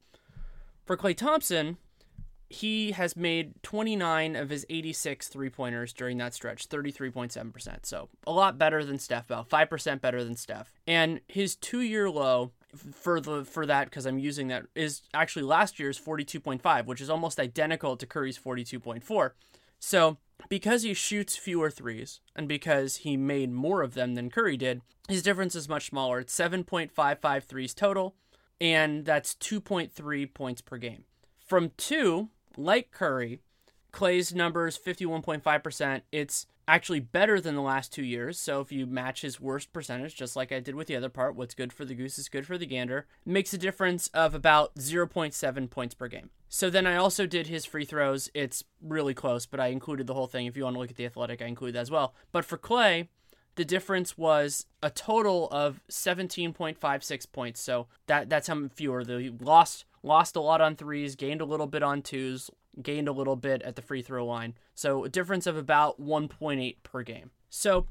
For 0.85 0.95
klay 0.95 1.15
thompson 1.15 1.77
he 2.53 2.91
has 2.91 3.15
made 3.15 3.61
29 3.63 4.35
of 4.35 4.49
his 4.49 4.65
86 4.69 5.27
three 5.27 5.49
pointers 5.49 5.91
during 5.91 6.17
that 6.19 6.33
stretch, 6.33 6.69
33.7%. 6.69 7.85
So 7.85 8.09
a 8.27 8.31
lot 8.31 8.57
better 8.57 8.85
than 8.85 8.99
Steph, 8.99 9.25
about 9.25 9.49
5% 9.49 10.01
better 10.01 10.23
than 10.23 10.35
Steph. 10.35 10.71
And 10.85 11.21
his 11.27 11.55
two 11.55 11.81
year 11.81 12.09
low 12.09 12.51
for 12.91 13.19
the 13.19 13.43
for 13.45 13.65
that 13.65 13.85
because 13.85 14.05
I'm 14.05 14.19
using 14.19 14.47
that 14.47 14.65
is 14.75 15.01
actually 15.13 15.43
last 15.43 15.79
year's 15.79 15.99
42.5, 15.99 16.85
which 16.85 17.01
is 17.01 17.09
almost 17.09 17.39
identical 17.39 17.97
to 17.97 18.05
Curry's 18.05 18.37
42.4. 18.37 19.31
So 19.79 20.17
because 20.47 20.83
he 20.83 20.93
shoots 20.93 21.35
fewer 21.35 21.71
threes 21.71 22.19
and 22.35 22.47
because 22.47 22.97
he 22.97 23.17
made 23.17 23.51
more 23.51 23.81
of 23.81 23.95
them 23.95 24.13
than 24.13 24.29
Curry 24.29 24.57
did, 24.57 24.81
his 25.09 25.23
difference 25.23 25.55
is 25.55 25.67
much 25.67 25.89
smaller. 25.89 26.19
It's 26.19 26.37
7.55 26.37 27.43
threes 27.43 27.73
total, 27.73 28.15
and 28.61 29.05
that's 29.05 29.35
2.3 29.35 30.33
points 30.33 30.61
per 30.61 30.77
game. 30.77 31.05
From 31.45 31.71
two, 31.77 32.29
like 32.57 32.91
Curry, 32.91 33.41
Klay's 33.91 34.33
numbers 34.33 34.77
51.5%. 34.77 36.01
It's 36.11 36.47
actually 36.67 36.99
better 36.99 37.41
than 37.41 37.55
the 37.55 37.61
last 37.61 37.91
two 37.91 38.03
years. 38.03 38.39
So 38.39 38.61
if 38.61 38.71
you 38.71 38.85
match 38.85 39.21
his 39.21 39.39
worst 39.39 39.73
percentage, 39.73 40.15
just 40.15 40.35
like 40.35 40.51
I 40.51 40.59
did 40.59 40.75
with 40.75 40.87
the 40.87 40.95
other 40.95 41.09
part, 41.09 41.35
what's 41.35 41.53
good 41.53 41.73
for 41.73 41.85
the 41.85 41.93
goose 41.93 42.17
is 42.17 42.29
good 42.29 42.47
for 42.47 42.57
the 42.57 42.65
gander, 42.65 43.05
makes 43.25 43.53
a 43.53 43.57
difference 43.57 44.07
of 44.09 44.33
about 44.33 44.75
0.7 44.75 45.69
points 45.69 45.93
per 45.93 46.07
game. 46.07 46.29
So 46.49 46.69
then 46.69 46.87
I 46.87 46.95
also 46.95 47.25
did 47.25 47.47
his 47.47 47.65
free 47.65 47.85
throws. 47.85 48.29
It's 48.33 48.63
really 48.81 49.13
close, 49.13 49.45
but 49.45 49.59
I 49.59 49.67
included 49.67 50.07
the 50.07 50.13
whole 50.13 50.27
thing. 50.27 50.45
If 50.45 50.55
you 50.55 50.63
want 50.63 50.75
to 50.75 50.79
look 50.79 50.91
at 50.91 50.95
the 50.95 51.05
athletic, 51.05 51.41
I 51.41 51.45
include 51.45 51.75
that 51.75 51.81
as 51.81 51.91
well. 51.91 52.13
But 52.31 52.45
for 52.45 52.57
Klay, 52.57 53.07
the 53.55 53.65
difference 53.65 54.17
was 54.17 54.65
a 54.81 54.89
total 54.89 55.47
of 55.49 55.81
17.56 55.89 57.31
points. 57.31 57.61
So 57.61 57.87
that 58.07 58.29
that's 58.29 58.47
how 58.47 58.67
fewer. 58.73 59.03
He 59.03 59.29
lost 59.29 59.85
lost 60.03 60.35
a 60.35 60.41
lot 60.41 60.61
on 60.61 60.75
threes, 60.75 61.15
gained 61.15 61.41
a 61.41 61.45
little 61.45 61.67
bit 61.67 61.81
on 61.81 62.01
twos, 62.01 62.51
gained 62.81 63.07
a 63.07 63.13
little 63.13 63.35
bit 63.35 63.61
at 63.63 63.75
the 63.75 63.81
free 63.81 64.01
throw 64.01 64.25
line. 64.25 64.55
So 64.75 65.05
a 65.05 65.09
difference 65.09 65.47
of 65.47 65.57
about 65.57 66.01
1.8 66.01 66.75
per 66.83 67.03
game. 67.03 67.31
So 67.49 67.87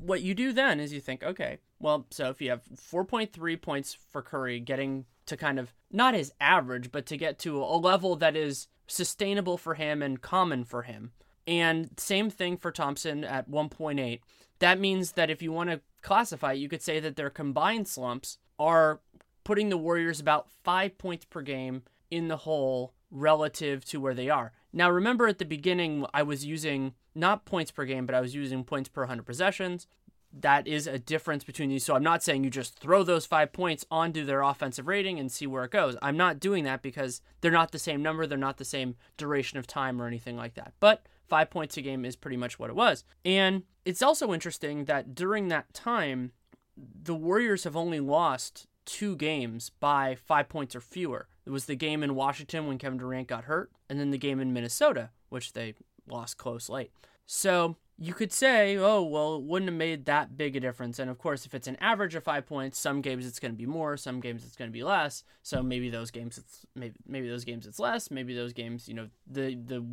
what 0.00 0.22
you 0.22 0.34
do 0.34 0.52
then 0.52 0.80
is 0.80 0.92
you 0.92 1.00
think, 1.00 1.22
okay, 1.22 1.58
well, 1.78 2.06
so 2.10 2.28
if 2.30 2.40
you 2.40 2.50
have 2.50 2.62
4.3 2.74 3.60
points 3.60 3.96
for 4.10 4.22
Curry 4.22 4.60
getting 4.60 5.06
to 5.26 5.36
kind 5.36 5.58
of 5.58 5.72
not 5.90 6.14
his 6.14 6.32
average, 6.40 6.90
but 6.90 7.06
to 7.06 7.16
get 7.16 7.38
to 7.40 7.62
a 7.62 7.76
level 7.76 8.16
that 8.16 8.36
is 8.36 8.68
sustainable 8.86 9.58
for 9.58 9.74
him 9.74 10.02
and 10.02 10.20
common 10.20 10.64
for 10.64 10.82
him. 10.82 11.12
And 11.46 11.90
same 11.96 12.30
thing 12.30 12.56
for 12.56 12.70
Thompson 12.72 13.24
at 13.24 13.50
1.8. 13.50 14.20
That 14.58 14.80
means 14.80 15.12
that 15.12 15.30
if 15.30 15.42
you 15.42 15.52
want 15.52 15.70
to 15.70 15.80
classify, 16.02 16.52
you 16.52 16.68
could 16.68 16.82
say 16.82 16.98
that 17.00 17.16
their 17.16 17.30
combined 17.30 17.88
slumps 17.88 18.38
are 18.58 19.00
putting 19.46 19.68
the 19.68 19.78
Warriors 19.78 20.18
about 20.18 20.50
five 20.64 20.98
points 20.98 21.24
per 21.24 21.40
game 21.40 21.84
in 22.10 22.26
the 22.26 22.38
hole 22.38 22.92
relative 23.12 23.84
to 23.84 24.00
where 24.00 24.12
they 24.12 24.28
are. 24.28 24.50
Now, 24.72 24.90
remember 24.90 25.28
at 25.28 25.38
the 25.38 25.44
beginning, 25.44 26.04
I 26.12 26.24
was 26.24 26.44
using 26.44 26.94
not 27.14 27.44
points 27.44 27.70
per 27.70 27.84
game, 27.84 28.06
but 28.06 28.14
I 28.16 28.20
was 28.20 28.34
using 28.34 28.64
points 28.64 28.88
per 28.88 29.02
100 29.02 29.22
possessions. 29.22 29.86
That 30.32 30.66
is 30.66 30.88
a 30.88 30.98
difference 30.98 31.44
between 31.44 31.68
these. 31.68 31.84
So 31.84 31.94
I'm 31.94 32.02
not 32.02 32.24
saying 32.24 32.42
you 32.42 32.50
just 32.50 32.80
throw 32.80 33.04
those 33.04 33.24
five 33.24 33.52
points 33.52 33.86
onto 33.88 34.24
their 34.24 34.42
offensive 34.42 34.88
rating 34.88 35.20
and 35.20 35.30
see 35.30 35.46
where 35.46 35.62
it 35.62 35.70
goes. 35.70 35.96
I'm 36.02 36.16
not 36.16 36.40
doing 36.40 36.64
that 36.64 36.82
because 36.82 37.22
they're 37.40 37.52
not 37.52 37.70
the 37.70 37.78
same 37.78 38.02
number, 38.02 38.26
they're 38.26 38.36
not 38.36 38.56
the 38.56 38.64
same 38.64 38.96
duration 39.16 39.60
of 39.60 39.68
time 39.68 40.02
or 40.02 40.08
anything 40.08 40.36
like 40.36 40.54
that. 40.54 40.74
But 40.80 41.06
five 41.28 41.50
points 41.50 41.76
a 41.76 41.82
game 41.82 42.04
is 42.04 42.16
pretty 42.16 42.36
much 42.36 42.58
what 42.58 42.68
it 42.68 42.74
was. 42.74 43.04
And 43.24 43.62
it's 43.84 44.02
also 44.02 44.34
interesting 44.34 44.86
that 44.86 45.14
during 45.14 45.46
that 45.48 45.72
time, 45.72 46.32
the 46.76 47.14
Warriors 47.14 47.62
have 47.62 47.76
only 47.76 48.00
lost 48.00 48.66
two 48.86 49.16
games 49.16 49.70
by 49.80 50.14
five 50.14 50.48
points 50.48 50.74
or 50.74 50.80
fewer. 50.80 51.28
It 51.44 51.50
was 51.50 51.66
the 51.66 51.76
game 51.76 52.02
in 52.02 52.14
Washington 52.14 52.66
when 52.66 52.78
Kevin 52.78 52.98
Durant 52.98 53.28
got 53.28 53.44
hurt, 53.44 53.70
and 53.90 54.00
then 54.00 54.10
the 54.10 54.18
game 54.18 54.40
in 54.40 54.52
Minnesota, 54.52 55.10
which 55.28 55.52
they 55.52 55.74
lost 56.08 56.38
close 56.38 56.68
late. 56.68 56.90
So 57.26 57.76
you 57.98 58.14
could 58.14 58.32
say, 58.32 58.76
oh, 58.76 59.02
well, 59.02 59.36
it 59.36 59.42
wouldn't 59.42 59.70
have 59.70 59.78
made 59.78 60.04
that 60.04 60.36
big 60.36 60.54
a 60.54 60.60
difference. 60.60 60.98
And 60.98 61.10
of 61.10 61.18
course, 61.18 61.46
if 61.46 61.54
it's 61.54 61.66
an 61.66 61.76
average 61.80 62.14
of 62.14 62.24
five 62.24 62.46
points, 62.46 62.78
some 62.78 63.00
games 63.00 63.26
it's 63.26 63.40
going 63.40 63.52
to 63.52 63.58
be 63.58 63.66
more, 63.66 63.96
some 63.96 64.20
games 64.20 64.44
it's 64.44 64.56
going 64.56 64.70
to 64.70 64.72
be 64.72 64.82
less. 64.82 65.24
So 65.42 65.62
maybe 65.62 65.90
those 65.90 66.10
games 66.10 66.38
it's 66.38 66.66
maybe 66.74 66.94
maybe 67.06 67.28
those 67.28 67.44
games 67.44 67.66
it's 67.66 67.78
less. 67.78 68.10
Maybe 68.10 68.34
those 68.34 68.52
games, 68.52 68.88
you 68.88 68.94
know, 68.94 69.08
the 69.26 69.54
the 69.54 69.84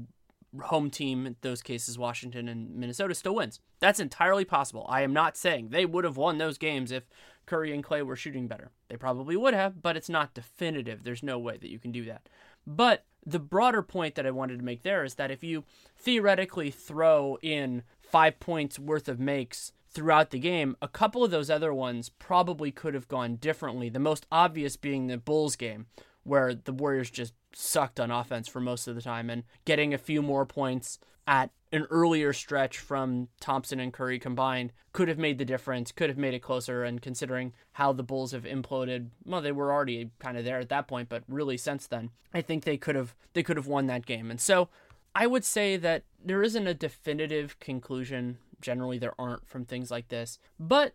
home 0.61 0.89
team, 0.89 1.25
in 1.25 1.35
those 1.41 1.61
cases, 1.61 1.97
Washington 1.97 2.47
and 2.47 2.75
Minnesota, 2.75 3.15
still 3.15 3.35
wins. 3.35 3.59
That's 3.79 3.99
entirely 3.99 4.45
possible. 4.45 4.85
I 4.87 5.01
am 5.01 5.13
not 5.13 5.37
saying 5.37 5.69
they 5.69 5.85
would 5.85 6.03
have 6.03 6.17
won 6.17 6.37
those 6.37 6.57
games 6.57 6.91
if 6.91 7.03
Curry 7.45 7.73
and 7.73 7.83
Klay 7.83 8.05
were 8.05 8.15
shooting 8.15 8.47
better. 8.47 8.71
They 8.87 8.97
probably 8.97 9.35
would 9.35 9.53
have, 9.53 9.81
but 9.81 9.97
it's 9.97 10.09
not 10.09 10.33
definitive. 10.33 11.03
There's 11.03 11.23
no 11.23 11.37
way 11.37 11.57
that 11.57 11.69
you 11.69 11.79
can 11.79 11.91
do 11.91 12.05
that. 12.05 12.29
But 12.65 13.05
the 13.25 13.39
broader 13.39 13.81
point 13.81 14.15
that 14.15 14.25
I 14.25 14.31
wanted 14.31 14.57
to 14.57 14.65
make 14.65 14.83
there 14.83 15.03
is 15.03 15.15
that 15.15 15.31
if 15.31 15.43
you 15.43 15.63
theoretically 15.97 16.71
throw 16.71 17.37
in 17.41 17.83
five 18.01 18.39
points 18.39 18.79
worth 18.79 19.07
of 19.07 19.19
makes 19.19 19.71
throughout 19.89 20.31
the 20.31 20.39
game, 20.39 20.75
a 20.81 20.87
couple 20.87 21.23
of 21.23 21.31
those 21.31 21.49
other 21.49 21.73
ones 21.73 22.09
probably 22.09 22.71
could 22.71 22.93
have 22.93 23.07
gone 23.07 23.35
differently. 23.35 23.89
The 23.89 23.99
most 23.99 24.25
obvious 24.31 24.75
being 24.75 25.07
the 25.07 25.17
Bulls 25.17 25.55
game, 25.55 25.87
where 26.23 26.55
the 26.55 26.73
Warriors 26.73 27.11
just 27.11 27.33
sucked 27.53 27.99
on 27.99 28.11
offense 28.11 28.47
for 28.47 28.59
most 28.59 28.87
of 28.87 28.95
the 28.95 29.01
time 29.01 29.29
and 29.29 29.43
getting 29.65 29.93
a 29.93 29.97
few 29.97 30.21
more 30.21 30.45
points 30.45 30.99
at 31.27 31.51
an 31.73 31.87
earlier 31.89 32.31
stretch 32.31 32.77
from 32.77 33.27
Thompson 33.39 33.79
and 33.79 33.91
Curry 33.91 34.19
combined 34.19 34.71
could 34.93 35.07
have 35.07 35.17
made 35.17 35.39
the 35.39 35.45
difference, 35.45 35.91
could 35.91 36.07
have 36.07 36.19
made 36.19 36.35
it 36.35 36.39
closer. 36.39 36.83
And 36.83 37.01
considering 37.01 37.51
how 37.73 37.91
the 37.91 38.03
Bulls 38.03 38.31
have 38.31 38.43
imploded, 38.43 39.07
well, 39.25 39.41
they 39.41 39.51
were 39.51 39.73
already 39.73 40.11
kind 40.19 40.37
of 40.37 40.45
there 40.45 40.59
at 40.59 40.69
that 40.69 40.87
point, 40.87 41.09
but 41.09 41.23
really 41.27 41.57
since 41.57 41.87
then, 41.87 42.11
I 42.31 42.41
think 42.41 42.63
they 42.63 42.77
could 42.77 42.95
have 42.95 43.15
they 43.33 43.43
could 43.43 43.57
have 43.57 43.67
won 43.67 43.87
that 43.87 44.05
game. 44.05 44.29
And 44.29 44.39
so 44.39 44.69
I 45.15 45.25
would 45.25 45.43
say 45.43 45.75
that 45.77 46.03
there 46.23 46.43
isn't 46.43 46.67
a 46.67 46.75
definitive 46.75 47.59
conclusion. 47.59 48.37
Generally, 48.61 48.99
there 48.99 49.19
aren't 49.19 49.47
from 49.47 49.65
things 49.65 49.89
like 49.89 50.07
this, 50.07 50.37
but 50.59 50.93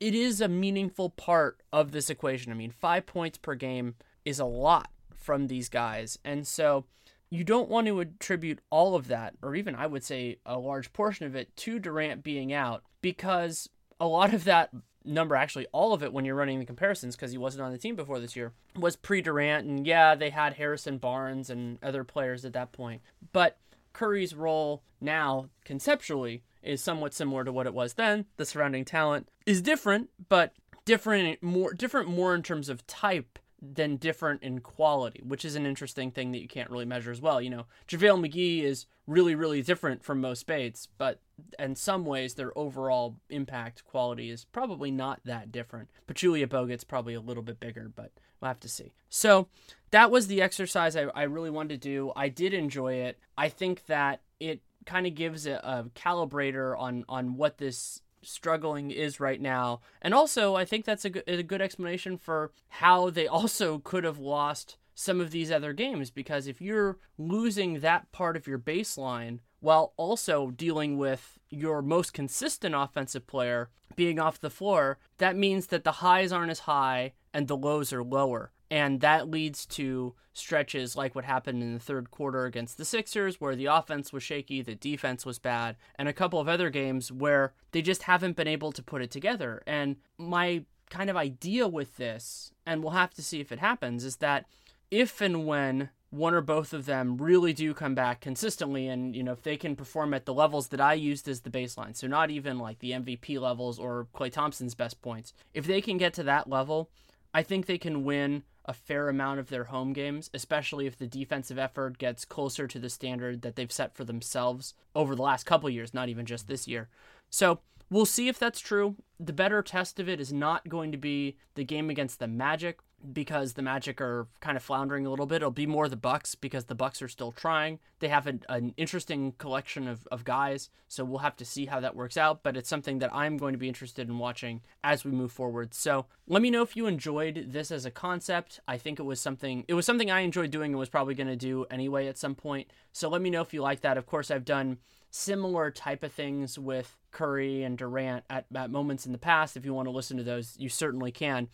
it 0.00 0.14
is 0.14 0.40
a 0.40 0.48
meaningful 0.48 1.10
part 1.10 1.62
of 1.72 1.92
this 1.92 2.10
equation. 2.10 2.52
I 2.52 2.56
mean, 2.56 2.72
five 2.72 3.06
points 3.06 3.38
per 3.38 3.54
game 3.54 3.94
is 4.24 4.40
a 4.40 4.44
lot 4.44 4.90
from 5.14 5.46
these 5.46 5.68
guys. 5.68 6.18
And 6.24 6.46
so 6.46 6.84
you 7.30 7.44
don't 7.44 7.68
want 7.68 7.86
to 7.86 8.00
attribute 8.00 8.60
all 8.70 8.94
of 8.94 9.08
that, 9.08 9.34
or 9.42 9.54
even 9.54 9.74
I 9.74 9.86
would 9.86 10.04
say 10.04 10.38
a 10.46 10.58
large 10.58 10.92
portion 10.92 11.26
of 11.26 11.34
it, 11.34 11.54
to 11.56 11.78
Durant 11.78 12.22
being 12.22 12.52
out 12.52 12.82
because 13.02 13.68
a 13.98 14.06
lot 14.06 14.32
of 14.32 14.44
that 14.44 14.70
number, 15.04 15.36
actually 15.36 15.66
all 15.72 15.92
of 15.92 16.02
it 16.02 16.12
when 16.12 16.24
you're 16.24 16.34
running 16.34 16.58
the 16.58 16.66
comparisons, 16.66 17.16
because 17.16 17.32
he 17.32 17.38
wasn't 17.38 17.62
on 17.62 17.72
the 17.72 17.78
team 17.78 17.96
before 17.96 18.20
this 18.20 18.36
year, 18.36 18.52
was 18.74 18.96
pre 18.96 19.22
Durant. 19.22 19.66
And 19.66 19.86
yeah, 19.86 20.14
they 20.14 20.30
had 20.30 20.54
Harrison 20.54 20.98
Barnes 20.98 21.50
and 21.50 21.78
other 21.82 22.04
players 22.04 22.44
at 22.44 22.52
that 22.52 22.72
point. 22.72 23.02
But 23.32 23.58
Curry's 23.92 24.34
role 24.34 24.82
now, 25.00 25.48
conceptually, 25.64 26.42
is 26.62 26.82
somewhat 26.82 27.14
similar 27.14 27.44
to 27.44 27.52
what 27.52 27.66
it 27.66 27.74
was 27.74 27.94
then. 27.94 28.26
The 28.36 28.44
surrounding 28.44 28.84
talent 28.84 29.28
is 29.46 29.62
different, 29.62 30.10
but 30.28 30.52
different 30.84 31.42
more 31.42 31.72
different 31.72 32.08
more 32.08 32.34
in 32.34 32.42
terms 32.42 32.68
of 32.68 32.86
type 32.86 33.38
than 33.74 33.96
different 33.96 34.42
in 34.42 34.60
quality, 34.60 35.22
which 35.24 35.44
is 35.44 35.56
an 35.56 35.66
interesting 35.66 36.10
thing 36.10 36.32
that 36.32 36.40
you 36.40 36.48
can't 36.48 36.70
really 36.70 36.84
measure 36.84 37.10
as 37.10 37.20
well. 37.20 37.40
You 37.40 37.50
know, 37.50 37.66
JaVale 37.88 38.26
McGee 38.26 38.62
is 38.62 38.86
really, 39.06 39.34
really 39.34 39.62
different 39.62 40.02
from 40.02 40.20
Mo 40.20 40.34
Speights, 40.34 40.88
but 40.98 41.20
in 41.58 41.76
some 41.76 42.04
ways 42.04 42.34
their 42.34 42.56
overall 42.56 43.16
impact 43.30 43.84
quality 43.84 44.30
is 44.30 44.44
probably 44.44 44.90
not 44.90 45.20
that 45.24 45.52
different. 45.52 45.88
Pachulia 46.06 46.48
Bogut's 46.48 46.84
probably 46.84 47.14
a 47.14 47.20
little 47.20 47.42
bit 47.42 47.60
bigger, 47.60 47.90
but 47.94 48.12
we'll 48.40 48.48
have 48.48 48.60
to 48.60 48.68
see. 48.68 48.92
So 49.08 49.48
that 49.90 50.10
was 50.10 50.26
the 50.26 50.42
exercise 50.42 50.96
I, 50.96 51.04
I 51.14 51.22
really 51.24 51.50
wanted 51.50 51.80
to 51.82 51.88
do. 51.88 52.12
I 52.16 52.28
did 52.28 52.54
enjoy 52.54 52.94
it. 52.94 53.18
I 53.36 53.48
think 53.48 53.86
that 53.86 54.22
it 54.40 54.60
kind 54.84 55.06
of 55.06 55.14
gives 55.14 55.46
a, 55.46 55.54
a 55.64 55.84
calibrator 55.94 56.78
on 56.78 57.04
on 57.08 57.36
what 57.36 57.58
this 57.58 58.00
struggling 58.26 58.90
is 58.90 59.20
right 59.20 59.40
now. 59.40 59.80
And 60.02 60.14
also, 60.14 60.54
I 60.54 60.64
think 60.64 60.84
that's 60.84 61.04
a 61.04 61.10
good, 61.10 61.24
a 61.26 61.42
good 61.42 61.62
explanation 61.62 62.18
for 62.18 62.52
how 62.68 63.10
they 63.10 63.26
also 63.28 63.78
could 63.78 64.04
have 64.04 64.18
lost 64.18 64.76
some 64.94 65.20
of 65.20 65.30
these 65.30 65.52
other 65.52 65.72
games 65.72 66.10
because 66.10 66.46
if 66.46 66.60
you're 66.60 66.98
losing 67.18 67.80
that 67.80 68.10
part 68.12 68.36
of 68.36 68.46
your 68.46 68.58
baseline 68.58 69.40
while 69.60 69.92
also 69.96 70.50
dealing 70.50 70.96
with 70.96 71.38
your 71.50 71.82
most 71.82 72.12
consistent 72.12 72.74
offensive 72.74 73.26
player 73.26 73.68
being 73.94 74.18
off 74.18 74.40
the 74.40 74.50
floor, 74.50 74.98
that 75.18 75.36
means 75.36 75.66
that 75.66 75.84
the 75.84 75.92
highs 75.92 76.32
aren't 76.32 76.50
as 76.50 76.60
high 76.60 77.12
and 77.32 77.46
the 77.46 77.56
lows 77.56 77.92
are 77.92 78.02
lower. 78.02 78.50
And 78.70 79.00
that 79.00 79.30
leads 79.30 79.64
to 79.66 80.14
stretches 80.32 80.96
like 80.96 81.14
what 81.14 81.24
happened 81.24 81.62
in 81.62 81.74
the 81.74 81.80
third 81.80 82.10
quarter 82.10 82.44
against 82.44 82.76
the 82.76 82.84
Sixers, 82.84 83.40
where 83.40 83.56
the 83.56 83.66
offense 83.66 84.12
was 84.12 84.22
shaky, 84.22 84.62
the 84.62 84.74
defense 84.74 85.24
was 85.24 85.38
bad, 85.38 85.76
and 85.98 86.08
a 86.08 86.12
couple 86.12 86.40
of 86.40 86.48
other 86.48 86.70
games 86.70 87.10
where 87.10 87.52
they 87.72 87.82
just 87.82 88.04
haven't 88.04 88.36
been 88.36 88.48
able 88.48 88.72
to 88.72 88.82
put 88.82 89.02
it 89.02 89.10
together. 89.10 89.62
And 89.66 89.96
my 90.18 90.64
kind 90.90 91.10
of 91.10 91.16
idea 91.16 91.66
with 91.66 91.96
this, 91.96 92.52
and 92.64 92.82
we'll 92.82 92.92
have 92.92 93.14
to 93.14 93.22
see 93.22 93.40
if 93.40 93.50
it 93.50 93.58
happens, 93.58 94.04
is 94.04 94.16
that 94.16 94.46
if 94.90 95.20
and 95.20 95.46
when 95.46 95.90
one 96.10 96.34
or 96.34 96.40
both 96.40 96.72
of 96.72 96.86
them 96.86 97.16
really 97.16 97.52
do 97.52 97.74
come 97.74 97.94
back 97.94 98.20
consistently 98.20 98.86
and 98.86 99.14
you 99.16 99.22
know 99.22 99.32
if 99.32 99.42
they 99.42 99.56
can 99.56 99.74
perform 99.74 100.14
at 100.14 100.24
the 100.24 100.32
levels 100.32 100.68
that 100.68 100.80
I 100.80 100.94
used 100.94 101.28
as 101.28 101.40
the 101.40 101.50
baseline 101.50 101.96
so 101.96 102.06
not 102.06 102.30
even 102.30 102.58
like 102.58 102.78
the 102.78 102.92
MVP 102.92 103.40
levels 103.40 103.78
or 103.78 104.06
Klay 104.14 104.32
Thompson's 104.32 104.74
best 104.74 105.02
points 105.02 105.32
if 105.52 105.66
they 105.66 105.80
can 105.80 105.98
get 105.98 106.14
to 106.14 106.22
that 106.22 106.48
level 106.48 106.90
I 107.34 107.42
think 107.42 107.66
they 107.66 107.78
can 107.78 108.04
win 108.04 108.42
a 108.64 108.72
fair 108.72 109.08
amount 109.08 109.38
of 109.38 109.48
their 109.48 109.64
home 109.64 109.92
games, 109.92 110.30
especially 110.34 110.86
if 110.86 110.98
the 110.98 111.06
defensive 111.06 111.58
effort 111.58 111.98
gets 111.98 112.24
closer 112.24 112.66
to 112.66 112.78
the 112.78 112.90
standard 112.90 113.42
that 113.42 113.56
they've 113.56 113.70
set 113.70 113.94
for 113.94 114.04
themselves 114.04 114.74
over 114.94 115.14
the 115.14 115.22
last 115.22 115.44
couple 115.44 115.70
years, 115.70 115.94
not 115.94 116.08
even 116.08 116.26
just 116.26 116.48
this 116.48 116.66
year. 116.66 116.88
So 117.30 117.60
we'll 117.90 118.06
see 118.06 118.28
if 118.28 118.38
that's 118.38 118.60
true. 118.60 118.96
The 119.20 119.32
better 119.32 119.62
test 119.62 120.00
of 120.00 120.08
it 120.08 120.20
is 120.20 120.32
not 120.32 120.68
going 120.68 120.90
to 120.92 120.98
be 120.98 121.36
the 121.54 121.64
game 121.64 121.90
against 121.90 122.18
the 122.18 122.26
Magic 122.26 122.80
because 123.12 123.52
the 123.52 123.62
Magic 123.62 124.00
are 124.00 124.28
kind 124.40 124.56
of 124.56 124.62
floundering 124.62 125.06
a 125.06 125.10
little 125.10 125.26
bit. 125.26 125.36
It'll 125.36 125.50
be 125.50 125.66
more 125.66 125.88
the 125.88 125.96
Bucks 125.96 126.34
because 126.34 126.64
the 126.64 126.74
Bucks 126.74 127.02
are 127.02 127.08
still 127.08 127.32
trying. 127.32 127.78
They 128.00 128.08
have 128.08 128.26
an, 128.26 128.42
an 128.48 128.74
interesting 128.76 129.32
collection 129.38 129.88
of, 129.88 130.06
of 130.10 130.24
guys, 130.24 130.70
so 130.88 131.04
we'll 131.04 131.18
have 131.18 131.36
to 131.36 131.44
see 131.44 131.66
how 131.66 131.80
that 131.80 131.96
works 131.96 132.16
out. 132.16 132.42
But 132.42 132.56
it's 132.56 132.68
something 132.68 132.98
that 132.98 133.14
I'm 133.14 133.36
going 133.36 133.52
to 133.52 133.58
be 133.58 133.68
interested 133.68 134.08
in 134.08 134.18
watching 134.18 134.62
as 134.84 135.04
we 135.04 135.10
move 135.10 135.32
forward. 135.32 135.74
So 135.74 136.06
let 136.26 136.42
me 136.42 136.50
know 136.50 136.62
if 136.62 136.76
you 136.76 136.86
enjoyed 136.86 137.46
this 137.48 137.70
as 137.70 137.86
a 137.86 137.90
concept. 137.90 138.60
I 138.66 138.78
think 138.78 138.98
it 138.98 139.04
was 139.04 139.20
something 139.20 139.64
it 139.68 139.74
was 139.74 139.86
something 139.86 140.10
I 140.10 140.20
enjoyed 140.20 140.50
doing 140.50 140.72
and 140.72 140.78
was 140.78 140.88
probably 140.88 141.14
going 141.14 141.26
to 141.28 141.36
do 141.36 141.66
anyway 141.70 142.06
at 142.08 142.18
some 142.18 142.34
point. 142.34 142.70
So 142.92 143.08
let 143.08 143.22
me 143.22 143.30
know 143.30 143.42
if 143.42 143.54
you 143.54 143.62
like 143.62 143.80
that. 143.82 143.98
Of 143.98 144.06
course, 144.06 144.30
I've 144.30 144.44
done 144.44 144.78
similar 145.10 145.70
type 145.70 146.02
of 146.02 146.12
things 146.12 146.58
with 146.58 146.96
Curry 147.10 147.62
and 147.62 147.78
Durant 147.78 148.24
at, 148.28 148.46
at 148.54 148.70
moments 148.70 149.06
in 149.06 149.12
the 149.12 149.18
past. 149.18 149.56
If 149.56 149.64
you 149.64 149.72
want 149.72 149.86
to 149.86 149.92
listen 149.92 150.16
to 150.18 150.22
those, 150.22 150.56
you 150.58 150.68
certainly 150.68 151.10
can. 151.10 151.48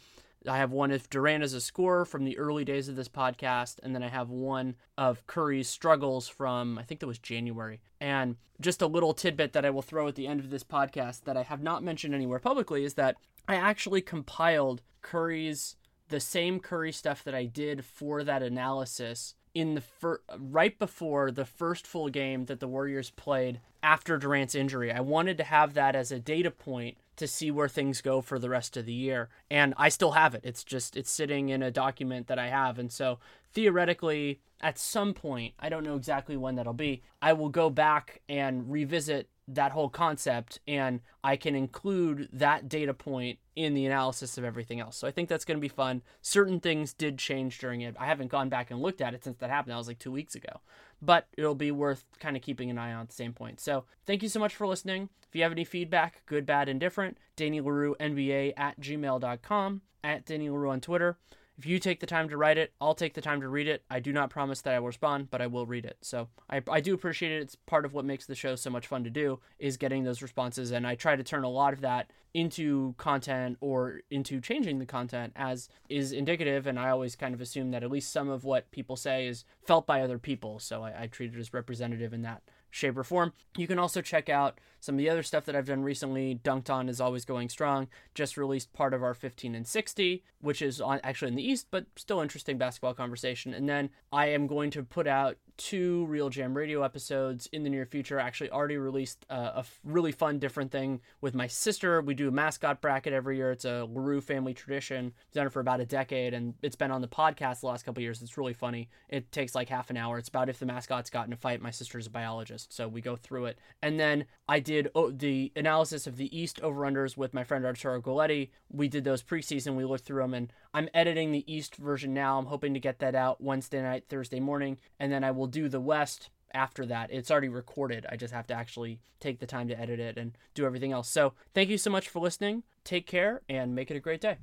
I 0.48 0.56
have 0.56 0.72
one 0.72 0.90
if 0.90 1.08
Durant 1.08 1.44
is 1.44 1.54
a 1.54 1.60
scorer 1.60 2.04
from 2.04 2.24
the 2.24 2.38
early 2.38 2.64
days 2.64 2.88
of 2.88 2.96
this 2.96 3.08
podcast, 3.08 3.78
and 3.82 3.94
then 3.94 4.02
I 4.02 4.08
have 4.08 4.30
one 4.30 4.74
of 4.98 5.26
Curry's 5.26 5.68
struggles 5.68 6.28
from 6.28 6.78
I 6.78 6.82
think 6.82 7.00
that 7.00 7.06
was 7.06 7.18
January. 7.18 7.80
And 8.00 8.36
just 8.60 8.82
a 8.82 8.86
little 8.86 9.14
tidbit 9.14 9.52
that 9.52 9.64
I 9.64 9.70
will 9.70 9.82
throw 9.82 10.08
at 10.08 10.14
the 10.14 10.26
end 10.26 10.40
of 10.40 10.50
this 10.50 10.64
podcast 10.64 11.24
that 11.24 11.36
I 11.36 11.42
have 11.42 11.62
not 11.62 11.82
mentioned 11.82 12.14
anywhere 12.14 12.38
publicly 12.38 12.84
is 12.84 12.94
that 12.94 13.16
I 13.48 13.56
actually 13.56 14.00
compiled 14.00 14.82
Curry's 15.00 15.76
the 16.08 16.20
same 16.20 16.60
Curry 16.60 16.92
stuff 16.92 17.24
that 17.24 17.34
I 17.34 17.44
did 17.44 17.84
for 17.84 18.22
that 18.22 18.42
analysis 18.42 19.34
in 19.54 19.74
the 19.74 19.80
fir- 19.80 20.20
right 20.38 20.78
before 20.78 21.30
the 21.30 21.44
first 21.44 21.86
full 21.86 22.08
game 22.08 22.46
that 22.46 22.60
the 22.60 22.68
Warriors 22.68 23.10
played 23.10 23.60
after 23.82 24.18
Durant's 24.18 24.54
injury. 24.54 24.92
I 24.92 25.00
wanted 25.00 25.36
to 25.38 25.44
have 25.44 25.74
that 25.74 25.96
as 25.96 26.12
a 26.12 26.18
data 26.18 26.50
point 26.50 26.96
to 27.16 27.26
see 27.26 27.50
where 27.50 27.68
things 27.68 28.00
go 28.00 28.20
for 28.20 28.38
the 28.38 28.48
rest 28.48 28.76
of 28.76 28.86
the 28.86 28.92
year. 28.92 29.28
And 29.50 29.74
I 29.76 29.88
still 29.88 30.12
have 30.12 30.34
it. 30.34 30.42
It's 30.44 30.64
just 30.64 30.96
it's 30.96 31.10
sitting 31.10 31.48
in 31.50 31.62
a 31.62 31.70
document 31.70 32.26
that 32.28 32.38
I 32.38 32.48
have. 32.48 32.78
And 32.78 32.90
so 32.90 33.18
theoretically 33.52 34.40
at 34.60 34.78
some 34.78 35.12
point, 35.12 35.54
I 35.58 35.68
don't 35.68 35.84
know 35.84 35.96
exactly 35.96 36.36
when 36.36 36.54
that'll 36.54 36.72
be, 36.72 37.02
I 37.20 37.32
will 37.32 37.48
go 37.48 37.68
back 37.68 38.22
and 38.28 38.70
revisit 38.70 39.28
that 39.48 39.72
whole 39.72 39.88
concept 39.88 40.60
and 40.68 41.00
I 41.24 41.36
can 41.36 41.54
include 41.54 42.28
that 42.32 42.68
data 42.68 42.94
point 42.94 43.38
in 43.54 43.74
the 43.74 43.86
analysis 43.86 44.38
of 44.38 44.44
everything 44.44 44.80
else. 44.80 44.96
So 44.96 45.06
I 45.06 45.10
think 45.10 45.28
that's 45.28 45.44
going 45.44 45.58
to 45.58 45.60
be 45.60 45.68
fun. 45.68 46.02
Certain 46.20 46.60
things 46.60 46.92
did 46.92 47.18
change 47.18 47.58
during 47.58 47.80
it. 47.80 47.96
I 47.98 48.06
haven't 48.06 48.30
gone 48.30 48.48
back 48.48 48.70
and 48.70 48.80
looked 48.80 49.00
at 49.00 49.14
it 49.14 49.24
since 49.24 49.38
that 49.38 49.50
happened. 49.50 49.72
That 49.72 49.78
was 49.78 49.88
like 49.88 49.98
two 49.98 50.12
weeks 50.12 50.34
ago. 50.34 50.60
But 51.00 51.26
it'll 51.36 51.54
be 51.54 51.70
worth 51.70 52.04
kind 52.20 52.36
of 52.36 52.42
keeping 52.42 52.70
an 52.70 52.78
eye 52.78 52.92
on 52.92 53.02
at 53.02 53.08
the 53.08 53.14
same 53.14 53.32
point. 53.32 53.60
So 53.60 53.84
thank 54.06 54.22
you 54.22 54.28
so 54.28 54.40
much 54.40 54.54
for 54.54 54.66
listening. 54.66 55.08
If 55.28 55.36
you 55.36 55.42
have 55.42 55.52
any 55.52 55.64
feedback, 55.64 56.22
good, 56.26 56.46
bad, 56.46 56.68
indifferent, 56.68 57.18
Danny 57.36 57.60
Leroux, 57.60 57.96
NBA 57.98 58.54
at 58.56 58.80
gmail.com, 58.80 59.82
at 60.04 60.24
Danny 60.24 60.50
Leroux 60.50 60.70
on 60.70 60.80
Twitter. 60.80 61.18
If 61.58 61.66
you 61.66 61.78
take 61.78 62.00
the 62.00 62.06
time 62.06 62.28
to 62.30 62.36
write 62.36 62.56
it, 62.58 62.72
I'll 62.80 62.94
take 62.94 63.14
the 63.14 63.20
time 63.20 63.40
to 63.42 63.48
read 63.48 63.68
it. 63.68 63.84
I 63.90 64.00
do 64.00 64.12
not 64.12 64.30
promise 64.30 64.62
that 64.62 64.74
I 64.74 64.80
will 64.80 64.86
respond, 64.86 65.30
but 65.30 65.42
I 65.42 65.46
will 65.46 65.66
read 65.66 65.84
it. 65.84 65.98
So 66.00 66.28
I, 66.48 66.62
I 66.70 66.80
do 66.80 66.94
appreciate 66.94 67.32
it. 67.32 67.42
It's 67.42 67.54
part 67.54 67.84
of 67.84 67.92
what 67.92 68.04
makes 68.04 68.26
the 68.26 68.34
show 68.34 68.56
so 68.56 68.70
much 68.70 68.86
fun 68.86 69.04
to 69.04 69.10
do 69.10 69.38
is 69.58 69.76
getting 69.76 70.04
those 70.04 70.22
responses. 70.22 70.70
And 70.70 70.86
I 70.86 70.94
try 70.94 71.14
to 71.14 71.22
turn 71.22 71.44
a 71.44 71.50
lot 71.50 71.72
of 71.72 71.82
that 71.82 72.10
into 72.34 72.94
content 72.96 73.58
or 73.60 74.00
into 74.10 74.40
changing 74.40 74.78
the 74.78 74.86
content 74.86 75.34
as 75.36 75.68
is 75.90 76.12
indicative. 76.12 76.66
And 76.66 76.78
I 76.78 76.88
always 76.88 77.16
kind 77.16 77.34
of 77.34 77.40
assume 77.40 77.70
that 77.72 77.82
at 77.82 77.90
least 77.90 78.12
some 78.12 78.30
of 78.30 78.44
what 78.44 78.70
people 78.70 78.96
say 78.96 79.26
is 79.26 79.44
felt 79.66 79.86
by 79.86 80.00
other 80.00 80.18
people. 80.18 80.58
So 80.58 80.82
I, 80.82 81.02
I 81.02 81.06
treat 81.06 81.34
it 81.34 81.38
as 81.38 81.52
representative 81.52 82.14
in 82.14 82.22
that 82.22 82.42
shape 82.72 82.98
or 82.98 83.04
form. 83.04 83.32
You 83.56 83.68
can 83.68 83.78
also 83.78 84.00
check 84.00 84.28
out 84.28 84.58
some 84.80 84.96
of 84.96 84.98
the 84.98 85.08
other 85.08 85.22
stuff 85.22 85.44
that 85.44 85.54
I've 85.54 85.66
done 85.66 85.84
recently. 85.84 86.40
Dunked 86.42 86.70
On 86.70 86.88
is 86.88 87.00
always 87.00 87.24
going 87.24 87.48
strong. 87.48 87.86
Just 88.14 88.36
released 88.36 88.72
part 88.72 88.94
of 88.94 89.02
our 89.02 89.14
15 89.14 89.54
and 89.54 89.66
60, 89.66 90.24
which 90.40 90.60
is 90.60 90.80
on 90.80 90.98
actually 91.04 91.28
in 91.28 91.36
the 91.36 91.48
East, 91.48 91.68
but 91.70 91.86
still 91.94 92.20
interesting 92.20 92.58
basketball 92.58 92.94
conversation. 92.94 93.54
And 93.54 93.68
then 93.68 93.90
I 94.10 94.26
am 94.26 94.48
going 94.48 94.70
to 94.72 94.82
put 94.82 95.06
out 95.06 95.36
two 95.62 96.08
RealGM 96.10 96.56
Radio 96.56 96.82
episodes 96.82 97.48
in 97.52 97.62
the 97.62 97.70
near 97.70 97.86
future. 97.86 98.18
I 98.18 98.24
actually 98.24 98.50
already 98.50 98.78
released 98.78 99.24
uh, 99.30 99.52
a 99.54 99.64
really 99.84 100.10
fun, 100.10 100.40
different 100.40 100.72
thing 100.72 101.00
with 101.20 101.36
my 101.36 101.46
sister. 101.46 102.02
We 102.02 102.14
do 102.14 102.26
a 102.26 102.32
mascot 102.32 102.80
bracket 102.80 103.12
every 103.12 103.36
year. 103.36 103.52
It's 103.52 103.64
a 103.64 103.84
Leroux 103.84 104.20
family 104.20 104.54
tradition. 104.54 105.04
We've 105.04 105.34
done 105.34 105.46
it 105.46 105.52
for 105.52 105.60
about 105.60 105.78
a 105.78 105.86
decade, 105.86 106.34
and 106.34 106.54
it's 106.62 106.74
been 106.74 106.90
on 106.90 107.00
the 107.00 107.06
podcast 107.06 107.60
the 107.60 107.68
last 107.68 107.84
couple 107.84 108.02
years. 108.02 108.20
It's 108.22 108.36
really 108.36 108.54
funny. 108.54 108.88
It 109.08 109.30
takes 109.30 109.54
like 109.54 109.68
half 109.68 109.88
an 109.88 109.96
hour. 109.96 110.18
It's 110.18 110.28
about 110.28 110.48
if 110.48 110.58
the 110.58 110.66
mascots 110.66 111.10
got 111.10 111.28
in 111.28 111.32
a 111.32 111.36
fight. 111.36 111.62
My 111.62 111.70
sister's 111.70 112.08
a 112.08 112.10
biologist, 112.10 112.72
so 112.72 112.88
we 112.88 113.00
go 113.00 113.14
through 113.14 113.44
it. 113.44 113.58
And 113.82 114.00
then 114.00 114.24
I 114.48 114.58
did 114.58 114.90
oh, 114.96 115.12
the 115.12 115.52
analysis 115.54 116.08
of 116.08 116.16
the 116.16 116.36
East 116.36 116.60
over-unders 116.60 117.16
with 117.16 117.34
my 117.34 117.44
friend 117.44 117.64
Arturo 117.64 118.02
Galletti. 118.02 118.50
We 118.68 118.88
did 118.88 119.04
those 119.04 119.22
preseason. 119.22 119.76
We 119.76 119.84
looked 119.84 120.06
through 120.06 120.22
them, 120.22 120.34
and 120.34 120.52
I'm 120.74 120.88
editing 120.92 121.30
the 121.30 121.52
East 121.52 121.76
version 121.76 122.12
now. 122.12 122.40
I'm 122.40 122.46
hoping 122.46 122.74
to 122.74 122.80
get 122.80 122.98
that 122.98 123.14
out 123.14 123.40
Wednesday 123.40 123.80
night, 123.80 124.06
Thursday 124.08 124.40
morning, 124.40 124.78
and 124.98 125.12
then 125.12 125.22
I 125.22 125.30
will 125.30 125.51
do 125.52 125.68
the 125.68 125.80
West 125.80 126.30
after 126.52 126.84
that. 126.86 127.10
It's 127.12 127.30
already 127.30 127.48
recorded. 127.48 128.06
I 128.10 128.16
just 128.16 128.34
have 128.34 128.48
to 128.48 128.54
actually 128.54 129.00
take 129.20 129.38
the 129.38 129.46
time 129.46 129.68
to 129.68 129.78
edit 129.78 130.00
it 130.00 130.18
and 130.18 130.36
do 130.54 130.66
everything 130.66 130.92
else. 130.92 131.08
So, 131.08 131.34
thank 131.54 131.70
you 131.70 131.78
so 131.78 131.90
much 131.90 132.08
for 132.08 132.18
listening. 132.18 132.64
Take 132.84 133.06
care 133.06 133.42
and 133.48 133.74
make 133.74 133.90
it 133.90 133.96
a 133.96 134.00
great 134.00 134.20
day. 134.20 134.38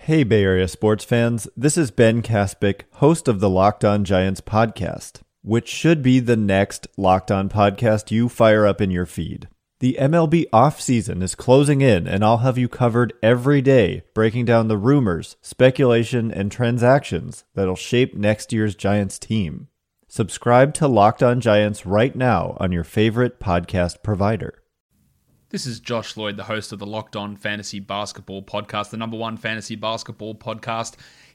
Hey, 0.00 0.24
Bay 0.24 0.42
Area 0.42 0.68
sports 0.68 1.04
fans. 1.04 1.48
This 1.56 1.78
is 1.78 1.90
Ben 1.90 2.22
Kaspick, 2.22 2.82
host 2.94 3.28
of 3.28 3.40
the 3.40 3.48
Locked 3.48 3.84
On 3.84 4.04
Giants 4.04 4.40
podcast, 4.40 5.22
which 5.42 5.68
should 5.68 6.02
be 6.02 6.20
the 6.20 6.36
next 6.36 6.86
Locked 6.96 7.30
On 7.30 7.48
podcast 7.48 8.10
you 8.10 8.28
fire 8.28 8.66
up 8.66 8.80
in 8.80 8.90
your 8.90 9.06
feed. 9.06 9.48
The 9.80 9.96
MLB 10.00 10.48
offseason 10.54 11.22
is 11.22 11.34
closing 11.34 11.80
in, 11.80 12.06
and 12.06 12.24
I'll 12.24 12.38
have 12.38 12.56
you 12.56 12.68
covered 12.68 13.12
every 13.22 13.60
day, 13.60 14.04
breaking 14.14 14.44
down 14.44 14.68
the 14.68 14.78
rumors, 14.78 15.36
speculation, 15.42 16.30
and 16.30 16.50
transactions 16.50 17.44
that'll 17.54 17.76
shape 17.76 18.14
next 18.14 18.52
year's 18.52 18.74
Giants 18.74 19.18
team. 19.18 19.68
Subscribe 20.16 20.72
to 20.72 20.88
Locked 20.88 21.22
On 21.22 21.42
Giants 21.42 21.84
right 21.84 22.16
now 22.16 22.56
on 22.58 22.72
your 22.72 22.84
favorite 22.84 23.38
podcast 23.38 24.02
provider. 24.02 24.62
This 25.50 25.66
is 25.66 25.78
Josh 25.78 26.16
Lloyd, 26.16 26.38
the 26.38 26.44
host 26.44 26.72
of 26.72 26.78
the 26.78 26.86
Locked 26.86 27.16
On 27.16 27.36
Fantasy 27.36 27.80
Basketball 27.80 28.42
Podcast, 28.42 28.88
the 28.88 28.96
number 28.96 29.18
one 29.18 29.36
fantasy 29.36 29.76
basketball 29.76 30.34
podcast 30.34 30.94